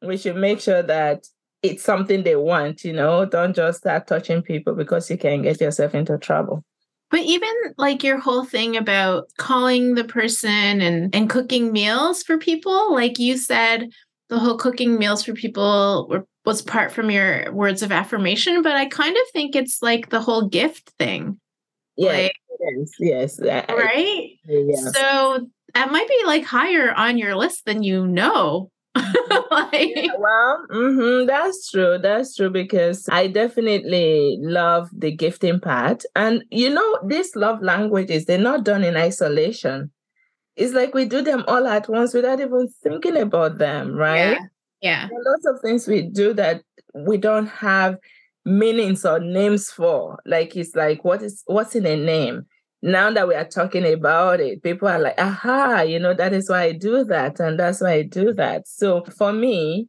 We 0.02 0.18
should 0.18 0.36
make 0.36 0.60
sure 0.60 0.82
that 0.82 1.26
it's 1.62 1.82
something 1.82 2.22
they 2.22 2.36
want 2.36 2.84
you 2.84 2.92
know. 2.92 3.24
Don't 3.24 3.56
just 3.56 3.78
start 3.78 4.06
touching 4.06 4.42
people 4.42 4.74
because 4.74 5.10
you 5.10 5.16
can 5.16 5.42
get 5.42 5.60
yourself 5.60 5.94
into 5.94 6.18
trouble. 6.18 6.62
But 7.10 7.20
even 7.20 7.50
like 7.78 8.04
your 8.04 8.18
whole 8.18 8.44
thing 8.44 8.76
about 8.76 9.24
calling 9.38 9.94
the 9.94 10.04
person 10.04 10.82
and 10.82 11.14
and 11.14 11.30
cooking 11.30 11.72
meals 11.72 12.22
for 12.22 12.36
people 12.36 12.92
like 12.92 13.18
you 13.18 13.38
said 13.38 13.88
the 14.28 14.38
whole 14.38 14.56
cooking 14.56 14.96
meals 14.96 15.24
for 15.24 15.32
people 15.32 16.06
were 16.08 16.26
was 16.44 16.62
part 16.62 16.92
from 16.92 17.10
your 17.10 17.52
words 17.52 17.82
of 17.82 17.92
affirmation, 17.92 18.62
but 18.62 18.76
I 18.76 18.86
kind 18.86 19.16
of 19.16 19.22
think 19.32 19.54
it's 19.54 19.82
like 19.82 20.10
the 20.10 20.20
whole 20.20 20.48
gift 20.48 20.90
thing. 20.98 21.38
Yeah, 21.96 22.12
like, 22.12 22.32
yes, 22.98 23.38
yes. 23.40 23.68
right? 23.68 24.30
Yeah. 24.46 24.90
So 24.92 25.46
that 25.74 25.92
might 25.92 26.08
be 26.08 26.22
like 26.24 26.44
higher 26.44 26.92
on 26.94 27.18
your 27.18 27.36
list 27.36 27.66
than 27.66 27.82
you 27.82 28.06
know. 28.06 28.70
like, 28.94 29.92
yeah, 29.94 30.08
well, 30.18 30.66
mm-hmm, 30.70 31.26
that's 31.26 31.70
true. 31.70 31.98
That's 31.98 32.34
true 32.34 32.50
because 32.50 33.08
I 33.08 33.28
definitely 33.28 34.38
love 34.40 34.88
the 34.92 35.12
gifting 35.12 35.60
part. 35.60 36.04
And 36.16 36.44
you 36.50 36.70
know, 36.70 36.98
these 37.06 37.36
love 37.36 37.62
languages, 37.62 38.24
they're 38.24 38.38
not 38.38 38.64
done 38.64 38.82
in 38.82 38.96
isolation. 38.96 39.92
It's 40.56 40.74
like 40.74 40.92
we 40.92 41.04
do 41.04 41.22
them 41.22 41.44
all 41.46 41.66
at 41.66 41.88
once 41.88 42.14
without 42.14 42.40
even 42.40 42.68
thinking 42.82 43.16
about 43.16 43.58
them, 43.58 43.94
right? 43.94 44.32
Yeah. 44.32 44.46
Yeah. 44.80 45.08
There 45.08 45.18
are 45.18 45.32
lots 45.32 45.46
of 45.46 45.60
things 45.60 45.86
we 45.86 46.02
do 46.02 46.32
that 46.34 46.62
we 46.94 47.18
don't 47.18 47.46
have 47.46 47.96
meanings 48.44 49.04
or 49.04 49.20
names 49.20 49.70
for. 49.70 50.18
Like 50.26 50.56
it's 50.56 50.74
like 50.74 51.04
what 51.04 51.22
is 51.22 51.42
what's 51.46 51.74
in 51.74 51.86
a 51.86 51.96
name? 51.96 52.46
now 52.82 53.10
that 53.10 53.28
we 53.28 53.34
are 53.34 53.44
talking 53.44 53.90
about 53.92 54.40
it, 54.40 54.62
people 54.62 54.88
are 54.88 54.98
like, 54.98 55.20
aha, 55.20 55.82
you 55.82 55.98
know, 55.98 56.14
that 56.14 56.32
is 56.32 56.48
why 56.48 56.62
I 56.62 56.72
do 56.72 57.04
that. 57.04 57.38
And 57.38 57.58
that's 57.58 57.80
why 57.80 57.92
I 57.92 58.02
do 58.02 58.32
that. 58.34 58.66
So 58.66 59.04
for 59.16 59.32
me, 59.32 59.88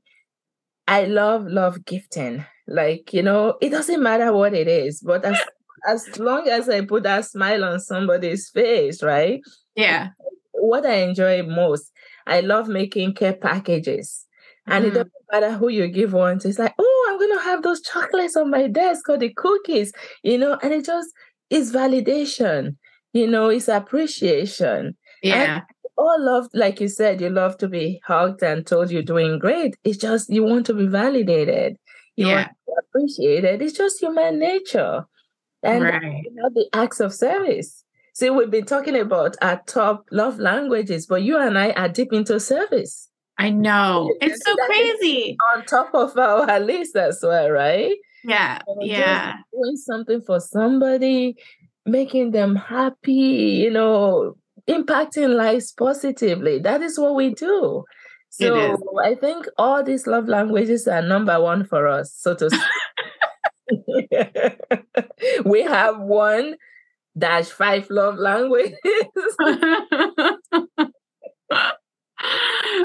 I 0.87 1.05
love, 1.05 1.45
love 1.45 1.85
gifting. 1.85 2.45
Like, 2.67 3.13
you 3.13 3.23
know, 3.23 3.55
it 3.61 3.69
doesn't 3.69 4.03
matter 4.03 4.33
what 4.33 4.53
it 4.53 4.67
is, 4.67 5.01
but 5.01 5.23
as 5.25 5.39
as 5.87 6.19
long 6.19 6.47
as 6.47 6.69
I 6.69 6.81
put 6.81 7.03
that 7.03 7.25
smile 7.25 7.63
on 7.63 7.79
somebody's 7.79 8.49
face, 8.49 9.01
right? 9.01 9.41
Yeah. 9.75 10.09
What 10.51 10.85
I 10.85 10.95
enjoy 10.97 11.43
most, 11.43 11.91
I 12.27 12.41
love 12.41 12.67
making 12.67 13.15
care 13.15 13.33
packages. 13.33 14.25
And 14.67 14.85
mm-hmm. 14.85 14.91
it 14.91 14.97
doesn't 14.97 15.13
matter 15.31 15.51
who 15.51 15.69
you 15.69 15.87
give 15.87 16.13
one 16.13 16.39
to. 16.39 16.47
It's 16.47 16.59
like, 16.59 16.75
oh, 16.77 17.07
I'm 17.09 17.19
gonna 17.19 17.43
have 17.43 17.63
those 17.63 17.81
chocolates 17.81 18.35
on 18.35 18.49
my 18.49 18.67
desk 18.67 19.09
or 19.09 19.17
the 19.17 19.33
cookies, 19.33 19.91
you 20.23 20.37
know, 20.37 20.57
and 20.61 20.73
it 20.73 20.85
just 20.85 21.09
is 21.49 21.73
validation, 21.73 22.75
you 23.13 23.27
know, 23.27 23.49
it's 23.49 23.67
appreciation. 23.67 24.95
Yeah. 25.23 25.55
And 25.55 25.63
all 25.97 26.17
love, 26.19 26.47
like 26.53 26.79
you 26.79 26.87
said, 26.87 27.21
you 27.21 27.29
love 27.29 27.57
to 27.59 27.67
be 27.67 28.01
hugged 28.05 28.41
and 28.43 28.65
told 28.65 28.91
you're 28.91 29.03
doing 29.03 29.39
great. 29.39 29.75
It's 29.83 29.97
just 29.97 30.29
you 30.29 30.43
want 30.43 30.65
to 30.67 30.73
be 30.73 30.87
validated. 30.87 31.77
You 32.15 32.27
yeah. 32.27 32.35
want 32.35 32.47
to 32.47 32.53
be 32.67 32.73
appreciated. 32.79 33.61
It's 33.61 33.77
just 33.77 33.99
human 33.99 34.39
nature. 34.39 35.05
And 35.63 35.83
right. 35.83 36.23
you 36.23 36.33
know, 36.33 36.49
the 36.53 36.67
acts 36.73 36.99
of 36.99 37.13
service. 37.13 37.83
See, 38.13 38.29
we've 38.29 38.49
been 38.49 38.65
talking 38.65 38.97
about 38.97 39.37
our 39.41 39.61
top 39.67 40.05
love 40.11 40.39
languages, 40.39 41.05
but 41.05 41.23
you 41.23 41.37
and 41.37 41.57
I 41.57 41.71
are 41.71 41.87
deep 41.87 42.11
into 42.11 42.39
service. 42.39 43.07
I 43.41 43.49
know. 43.49 44.13
It's 44.21 44.45
so 44.45 44.55
crazy. 44.67 45.35
On 45.55 45.65
top 45.65 45.93
of 45.95 46.15
our 46.17 46.59
list 46.71 46.95
as 46.95 47.19
well, 47.23 47.49
right? 47.49 47.95
Yeah. 48.23 48.59
yeah. 48.79 49.33
Doing 49.51 49.77
something 49.77 50.21
for 50.21 50.39
somebody, 50.39 51.35
making 51.85 52.31
them 52.31 52.55
happy, 52.55 53.63
you 53.63 53.71
know, 53.71 54.35
impacting 54.69 55.35
lives 55.35 55.71
positively. 55.71 56.59
That 56.59 56.83
is 56.83 56.99
what 56.99 57.15
we 57.15 57.33
do. 57.33 57.83
So 58.29 58.77
I 59.03 59.15
think 59.15 59.47
all 59.57 59.83
these 59.83 60.07
love 60.07 60.27
languages 60.27 60.87
are 60.87 61.01
number 61.01 61.41
one 61.41 61.65
for 61.65 61.87
us, 61.87 62.13
so 62.15 62.35
to 62.35 62.49
we 65.45 65.63
have 65.63 65.99
one 65.99 66.55
dash 67.17 67.47
five 67.47 67.89
love 67.89 68.17
languages. 68.17 68.77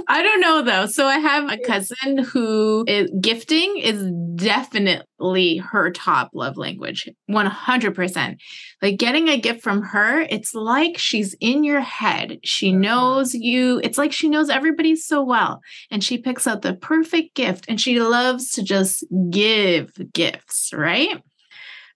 I 0.09 0.22
don't 0.22 0.40
know 0.40 0.62
though. 0.62 0.87
So 0.87 1.07
I 1.07 1.18
have 1.18 1.51
a 1.51 1.59
cousin 1.59 2.18
who 2.18 2.85
is 2.87 3.11
gifting 3.20 3.79
is 3.79 4.11
definitely 4.35 5.59
her 5.59 5.90
top 5.90 6.31
love 6.33 6.57
language. 6.57 7.09
100%. 7.31 8.37
Like 8.83 8.99
getting 8.99 9.29
a 9.29 9.38
gift 9.38 9.62
from 9.62 9.83
her, 9.83 10.20
it's 10.20 10.55
like 10.55 10.99
she's 10.99 11.35
in 11.40 11.64
your 11.64 11.81
head. 11.81 12.38
She 12.44 12.72
knows 12.72 13.35
you. 13.35 13.81
It's 13.83 13.99
like 13.99 14.12
she 14.12 14.29
knows 14.29 14.49
everybody 14.49 14.96
so 14.96 15.22
well 15.22 15.61
and 15.90 16.03
she 16.03 16.18
picks 16.18 16.46
out 16.46 16.62
the 16.62 16.75
perfect 16.75 17.35
gift 17.35 17.66
and 17.68 17.81
she 17.81 18.01
loves 18.01 18.53
to 18.53 18.62
just 18.62 19.05
give 19.31 19.90
gifts, 20.12 20.72
right? 20.72 21.22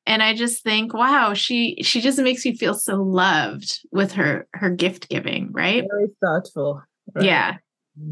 and 0.07 0.23
i 0.23 0.35
just 0.35 0.63
think 0.65 0.95
wow 0.95 1.35
she 1.35 1.77
she 1.83 2.01
just 2.01 2.19
makes 2.19 2.45
you 2.45 2.55
feel 2.55 2.75
so 2.75 2.97
loved 2.97 3.81
with 3.93 4.13
her 4.13 4.49
her 4.55 4.71
gift 4.71 5.09
giving 5.09 5.51
right 5.53 5.85
very 5.91 6.09
thoughtful 6.23 6.83
Right? 7.15 7.25
Yeah, 7.25 7.57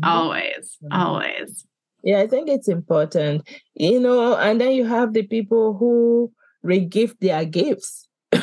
always, 0.02 0.76
mm-hmm. 0.82 0.92
always. 0.92 1.66
Yeah, 2.02 2.20
I 2.20 2.26
think 2.26 2.48
it's 2.48 2.68
important, 2.68 3.48
you 3.74 4.00
know, 4.00 4.36
and 4.36 4.60
then 4.60 4.72
you 4.72 4.84
have 4.86 5.12
the 5.12 5.22
people 5.24 5.76
who 5.76 6.32
regift 6.64 7.18
their 7.20 7.44
gifts. 7.44 8.08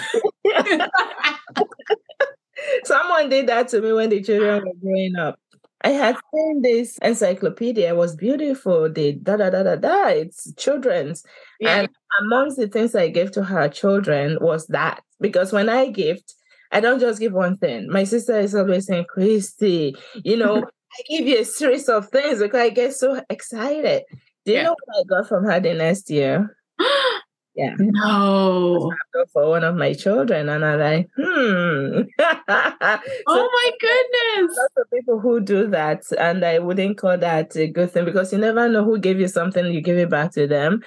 Someone 2.84 3.30
did 3.30 3.48
that 3.48 3.70
to 3.70 3.82
me 3.82 3.94
when 3.94 4.10
the 4.10 4.22
children 4.22 4.64
were 4.66 4.74
growing 4.82 5.16
up. 5.16 5.40
I 5.86 5.90
had 5.90 6.18
seen 6.34 6.62
this 6.64 6.98
encyclopedia. 7.00 7.90
It 7.90 7.96
was 7.96 8.16
beautiful. 8.16 8.92
The 8.92 9.14
da 9.14 9.38
da 9.38 9.52
da 9.52 9.64
da 9.64 9.76
da. 9.76 10.08
It's 10.08 10.52
children's. 10.56 11.24
Yeah. 11.60 11.82
And 11.82 11.90
amongst 12.22 12.58
the 12.58 12.68
things 12.68 12.96
I 12.96 13.10
gave 13.10 13.32
to 13.34 13.44
her 13.44 13.70
children 13.70 14.40
was 14.42 14.66
that. 14.68 15.04
Because 15.20 15.54
when 15.54 15.70
I 15.70 15.90
gift, 15.90 16.34
I 16.72 16.80
don't 16.80 17.00
just 17.00 17.20
give 17.20 17.34
one 17.34 17.58
thing. 17.58 17.90
My 17.90 18.04
sister 18.04 18.40
is 18.40 18.56
always 18.56 18.88
saying, 18.88 19.06
Christy, 19.10 19.96
you 20.24 20.38
know, 20.38 20.58
I 20.94 21.02
give 21.10 21.28
you 21.28 21.40
a 21.40 21.46
series 21.46 21.90
of 21.90 22.10
things 22.10 22.40
because 22.40 22.60
I 22.60 22.70
get 22.70 22.94
so 22.94 23.22
excited. 23.30 24.04
Do 24.46 24.52
you 24.52 24.58
yeah. 24.58 24.64
know 24.64 24.76
what 24.86 25.00
I 25.00 25.22
got 25.22 25.30
from 25.30 25.46
her 25.46 25.60
the 25.60 25.74
next 25.74 26.10
year? 26.10 26.56
Yeah. 27.56 27.74
No. 27.80 28.92
For 29.32 29.50
one 29.50 29.64
of 29.64 29.76
my 29.76 29.94
children. 29.94 30.50
And 30.50 30.66
I'm 30.66 30.80
like, 30.80 31.10
hmm. 31.16 32.02
so 32.20 33.00
oh 33.28 33.50
my 33.54 33.72
goodness. 33.80 34.58
Lots 34.58 34.74
of 34.78 34.92
people 34.92 35.20
who 35.20 35.40
do 35.40 35.68
that. 35.68 36.04
And 36.20 36.44
I 36.44 36.60
wouldn't 36.60 36.98
call 36.98 37.18
that 37.18 37.56
a 37.56 37.68
good 37.68 37.92
thing 37.92 38.04
because 38.04 38.34
you 38.34 38.40
never 38.40 38.68
know 38.68 38.84
who 38.84 39.00
gave 39.00 39.22
you 39.22 39.30
something, 39.30 39.66
you 39.72 39.80
give 39.80 39.98
it 39.98 40.10
back 40.10 40.34
to 40.34 40.48
them. 40.48 40.82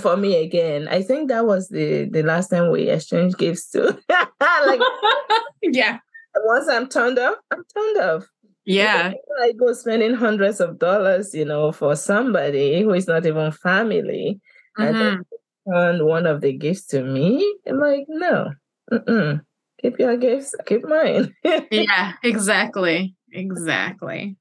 For 0.00 0.16
me, 0.16 0.42
again, 0.42 0.88
I 0.88 1.02
think 1.02 1.28
that 1.28 1.44
was 1.44 1.68
the, 1.68 2.08
the 2.10 2.22
last 2.22 2.48
time 2.48 2.70
we 2.70 2.88
exchanged 2.88 3.36
gifts 3.36 3.70
too. 3.70 3.98
like, 4.40 4.80
yeah. 5.62 5.98
Once 6.36 6.68
I'm 6.68 6.88
turned 6.88 7.18
off, 7.18 7.36
I'm 7.52 7.64
turned 7.74 7.98
off. 7.98 8.24
Yeah. 8.64 9.12
I 9.42 9.52
go 9.52 9.74
spending 9.74 10.14
hundreds 10.14 10.58
of 10.58 10.78
dollars, 10.78 11.34
you 11.34 11.44
know, 11.44 11.70
for 11.70 11.94
somebody 11.96 12.82
who 12.82 12.94
is 12.94 13.06
not 13.06 13.26
even 13.26 13.52
family. 13.52 14.40
Mm-hmm. 14.78 14.96
And 14.96 15.24
hand 15.72 16.04
one 16.04 16.26
of 16.26 16.40
the 16.40 16.52
gifts 16.52 16.86
to 16.86 17.02
me. 17.02 17.56
I'm 17.66 17.78
like, 17.78 18.04
no, 18.08 18.52
mm-mm. 18.92 19.40
keep 19.80 19.98
your 19.98 20.16
gifts, 20.16 20.54
keep 20.66 20.84
mine. 20.84 21.34
yeah, 21.70 22.12
exactly. 22.22 23.14
Exactly. 23.32 24.36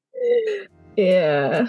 Yeah. 0.96 1.68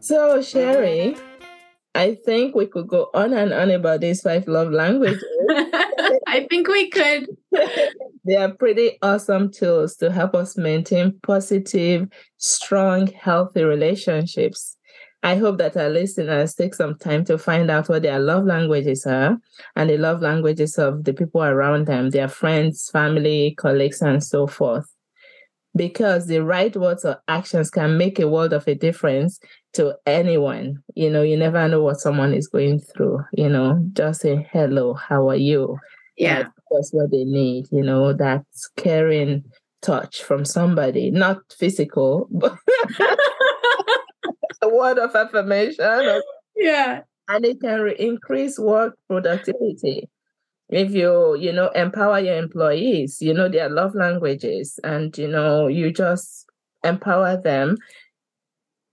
So, 0.00 0.42
Sherry, 0.42 1.16
I 1.94 2.14
think 2.24 2.54
we 2.54 2.66
could 2.66 2.88
go 2.88 3.10
on 3.14 3.32
and 3.34 3.52
on 3.52 3.70
about 3.70 4.00
these 4.00 4.22
five 4.22 4.48
love 4.48 4.72
languages. 4.72 5.22
I 6.26 6.46
think 6.48 6.68
we 6.68 6.90
could. 6.90 7.28
they 8.24 8.36
are 8.36 8.54
pretty 8.54 8.98
awesome 9.02 9.50
tools 9.50 9.96
to 9.96 10.10
help 10.12 10.34
us 10.34 10.56
maintain 10.56 11.18
positive, 11.22 12.08
strong, 12.38 13.06
healthy 13.08 13.64
relationships. 13.64 14.76
I 15.24 15.36
hope 15.36 15.58
that 15.58 15.76
our 15.76 15.88
listeners 15.88 16.54
take 16.54 16.74
some 16.74 16.96
time 16.98 17.24
to 17.26 17.38
find 17.38 17.70
out 17.70 17.88
what 17.88 18.02
their 18.02 18.18
love 18.18 18.44
languages 18.44 19.06
are 19.06 19.38
and 19.76 19.90
the 19.90 19.96
love 19.98 20.20
languages 20.20 20.78
of 20.78 21.04
the 21.04 21.12
people 21.14 21.42
around 21.42 21.86
them, 21.86 22.10
their 22.10 22.28
friends, 22.28 22.90
family, 22.90 23.54
colleagues, 23.56 24.02
and 24.02 24.22
so 24.22 24.46
forth. 24.48 24.86
Because 25.76 26.26
the 26.26 26.42
right 26.44 26.76
words 26.76 27.04
or 27.04 27.22
actions 27.28 27.70
can 27.70 27.96
make 27.98 28.18
a 28.18 28.28
world 28.28 28.52
of 28.52 28.68
a 28.68 28.74
difference 28.74 29.40
to 29.74 29.96
anyone. 30.06 30.82
You 30.94 31.10
know, 31.10 31.22
you 31.22 31.36
never 31.36 31.66
know 31.68 31.82
what 31.82 32.00
someone 32.00 32.34
is 32.34 32.48
going 32.48 32.80
through. 32.80 33.20
You 33.32 33.48
know, 33.48 33.80
just 33.94 34.20
say, 34.22 34.48
hello, 34.52 34.94
how 34.94 35.28
are 35.30 35.36
you? 35.36 35.78
Yeah. 36.16 36.48
That's 36.70 36.90
what 36.92 37.10
they 37.10 37.24
need, 37.24 37.66
you 37.70 37.82
know, 37.82 38.12
that 38.12 38.44
caring 38.76 39.44
touch 39.80 40.22
from 40.22 40.44
somebody, 40.44 41.10
not 41.10 41.38
physical, 41.58 42.28
but 42.30 42.56
a 44.62 44.68
word 44.68 44.98
of 44.98 45.14
affirmation. 45.14 46.20
Yeah. 46.56 47.00
And 47.28 47.44
it 47.44 47.60
can 47.60 47.80
re- 47.80 47.96
increase 47.98 48.58
work 48.58 48.94
productivity. 49.08 50.08
If 50.68 50.92
you, 50.92 51.36
you 51.36 51.52
know, 51.52 51.68
empower 51.70 52.18
your 52.20 52.36
employees, 52.36 53.18
you 53.20 53.34
know, 53.34 53.48
their 53.48 53.68
love 53.68 53.94
languages, 53.94 54.78
and, 54.82 55.16
you 55.18 55.28
know, 55.28 55.66
you 55.66 55.92
just 55.92 56.46
empower 56.82 57.36
them, 57.36 57.76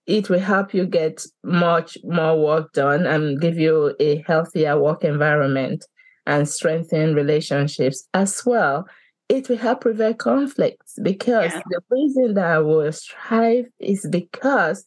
it 0.05 0.29
will 0.29 0.39
help 0.39 0.73
you 0.73 0.85
get 0.85 1.23
much 1.43 1.97
more 2.03 2.37
work 2.37 2.73
done 2.73 3.05
and 3.05 3.39
give 3.39 3.57
you 3.57 3.95
a 3.99 4.23
healthier 4.27 4.77
work 4.79 5.03
environment 5.03 5.85
and 6.29 6.47
strengthen 6.47 7.15
relationships 7.15 8.07
as 8.13 8.45
well. 8.45 8.87
It 9.29 9.49
will 9.49 9.57
help 9.57 9.81
prevent 9.81 10.19
conflicts 10.19 10.93
because 11.01 11.51
yeah. 11.51 11.61
the 11.69 11.81
reason 11.89 12.35
that 12.35 12.65
we 12.65 12.91
strive 12.91 13.65
is 13.79 14.07
because 14.09 14.85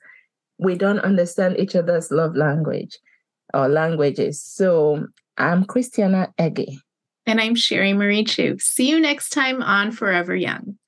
we 0.58 0.76
don't 0.76 1.00
understand 1.00 1.58
each 1.58 1.74
other's 1.74 2.12
love 2.12 2.36
language 2.36 2.96
or 3.52 3.68
languages. 3.68 4.40
So 4.40 5.06
I'm 5.36 5.64
Christiana 5.64 6.32
Ege. 6.38 6.76
And 7.26 7.40
I'm 7.40 7.56
Sherry 7.56 7.92
Marie 7.92 8.24
Chu. 8.24 8.56
See 8.58 8.88
you 8.88 9.00
next 9.00 9.30
time 9.30 9.62
on 9.62 9.90
Forever 9.90 10.36
Young. 10.36 10.78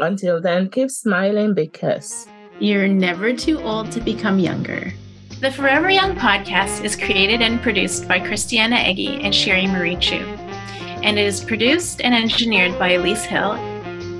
Until 0.00 0.40
then, 0.40 0.70
keep 0.70 0.90
smiling 0.90 1.54
because 1.54 2.26
you're 2.58 2.88
never 2.88 3.32
too 3.32 3.60
old 3.60 3.92
to 3.92 4.00
become 4.00 4.40
younger. 4.40 4.92
The 5.40 5.50
Forever 5.50 5.88
Young 5.88 6.16
podcast 6.16 6.84
is 6.84 6.94
created 6.94 7.40
and 7.40 7.62
produced 7.62 8.06
by 8.06 8.20
Christiana 8.20 8.76
Eggy 8.76 9.22
and 9.22 9.34
Sherry 9.34 9.66
Marie 9.66 9.96
Chu, 9.96 10.16
and 10.16 11.18
it 11.18 11.24
is 11.24 11.42
produced 11.42 12.02
and 12.02 12.14
engineered 12.14 12.78
by 12.78 12.90
Elise 12.90 13.24
Hill. 13.24 13.54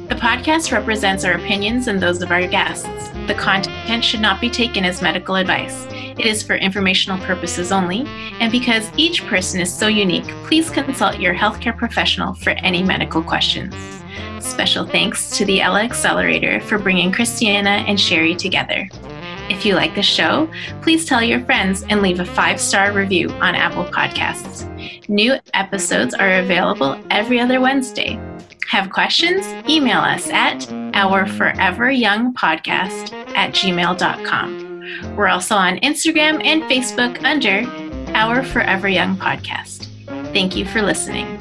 The 0.09 0.14
podcast 0.14 0.72
represents 0.72 1.26
our 1.26 1.35
opinions 1.35 1.88
and 1.88 2.00
those 2.00 2.22
of 2.22 2.30
our 2.30 2.46
guests. 2.46 2.88
The 3.26 3.37
content 3.38 4.02
should 4.02 4.22
not 4.22 4.40
be 4.40 4.48
taken 4.48 4.83
as 4.87 5.02
medical 5.02 5.35
advice. 5.35 5.87
It 5.90 6.24
is 6.24 6.42
for 6.42 6.54
informational 6.54 7.18
purposes 7.18 7.70
only, 7.70 8.06
and 8.40 8.50
because 8.50 8.90
each 8.96 9.26
person 9.26 9.61
is 9.61 9.70
so 9.70 9.88
unique, 9.88 10.28
please 10.46 10.70
consult 10.70 11.20
your 11.20 11.35
healthcare 11.35 11.76
professional 11.76 12.33
for 12.33 12.52
any 12.52 12.83
medical 12.83 13.22
questions. 13.22 13.74
Special 14.38 14.87
thanks 14.87 15.37
to 15.37 15.44
the 15.44 15.61
Ella 15.61 15.83
Accelerator 15.83 16.61
for 16.61 16.78
bringing 16.78 17.12
Christiana 17.12 17.85
and 17.87 18.00
Sherry 18.00 18.35
together. 18.35 18.88
If 19.51 19.67
you 19.67 19.75
like 19.75 19.97
the 19.97 20.03
show, 20.03 20.49
please 20.81 21.05
tell 21.05 21.23
your 21.23 21.41
friends 21.41 21.85
and 21.89 22.01
leave 22.01 22.21
a 22.21 22.25
five 22.25 22.61
star 22.61 22.93
review 22.93 23.29
on 23.33 23.57
Apple 23.57 23.85
Podcasts. 23.85 24.65
New 25.09 25.35
episodes 25.55 26.15
are 26.15 26.39
available 26.39 26.97
every 27.11 27.41
other 27.41 27.61
Wednesday. 27.61 28.21
Have 28.69 28.91
questions? 28.91 29.45
Email 29.69 29.99
us 29.99 30.31
at 30.31 30.61
ourforeveryoungpodcast 30.95 33.13
at 33.35 33.53
gmail.com. 33.53 35.17
We're 35.17 35.29
also 35.29 35.57
on 35.57 35.79
Instagram 35.79 36.45
and 36.45 36.63
Facebook 36.63 37.25
under 37.25 37.69
Our 38.15 38.45
Forever 38.45 38.89
Young 38.89 39.17
Podcast. 39.17 39.89
Thank 40.33 40.55
you 40.55 40.65
for 40.65 40.83
listening. 40.83 41.39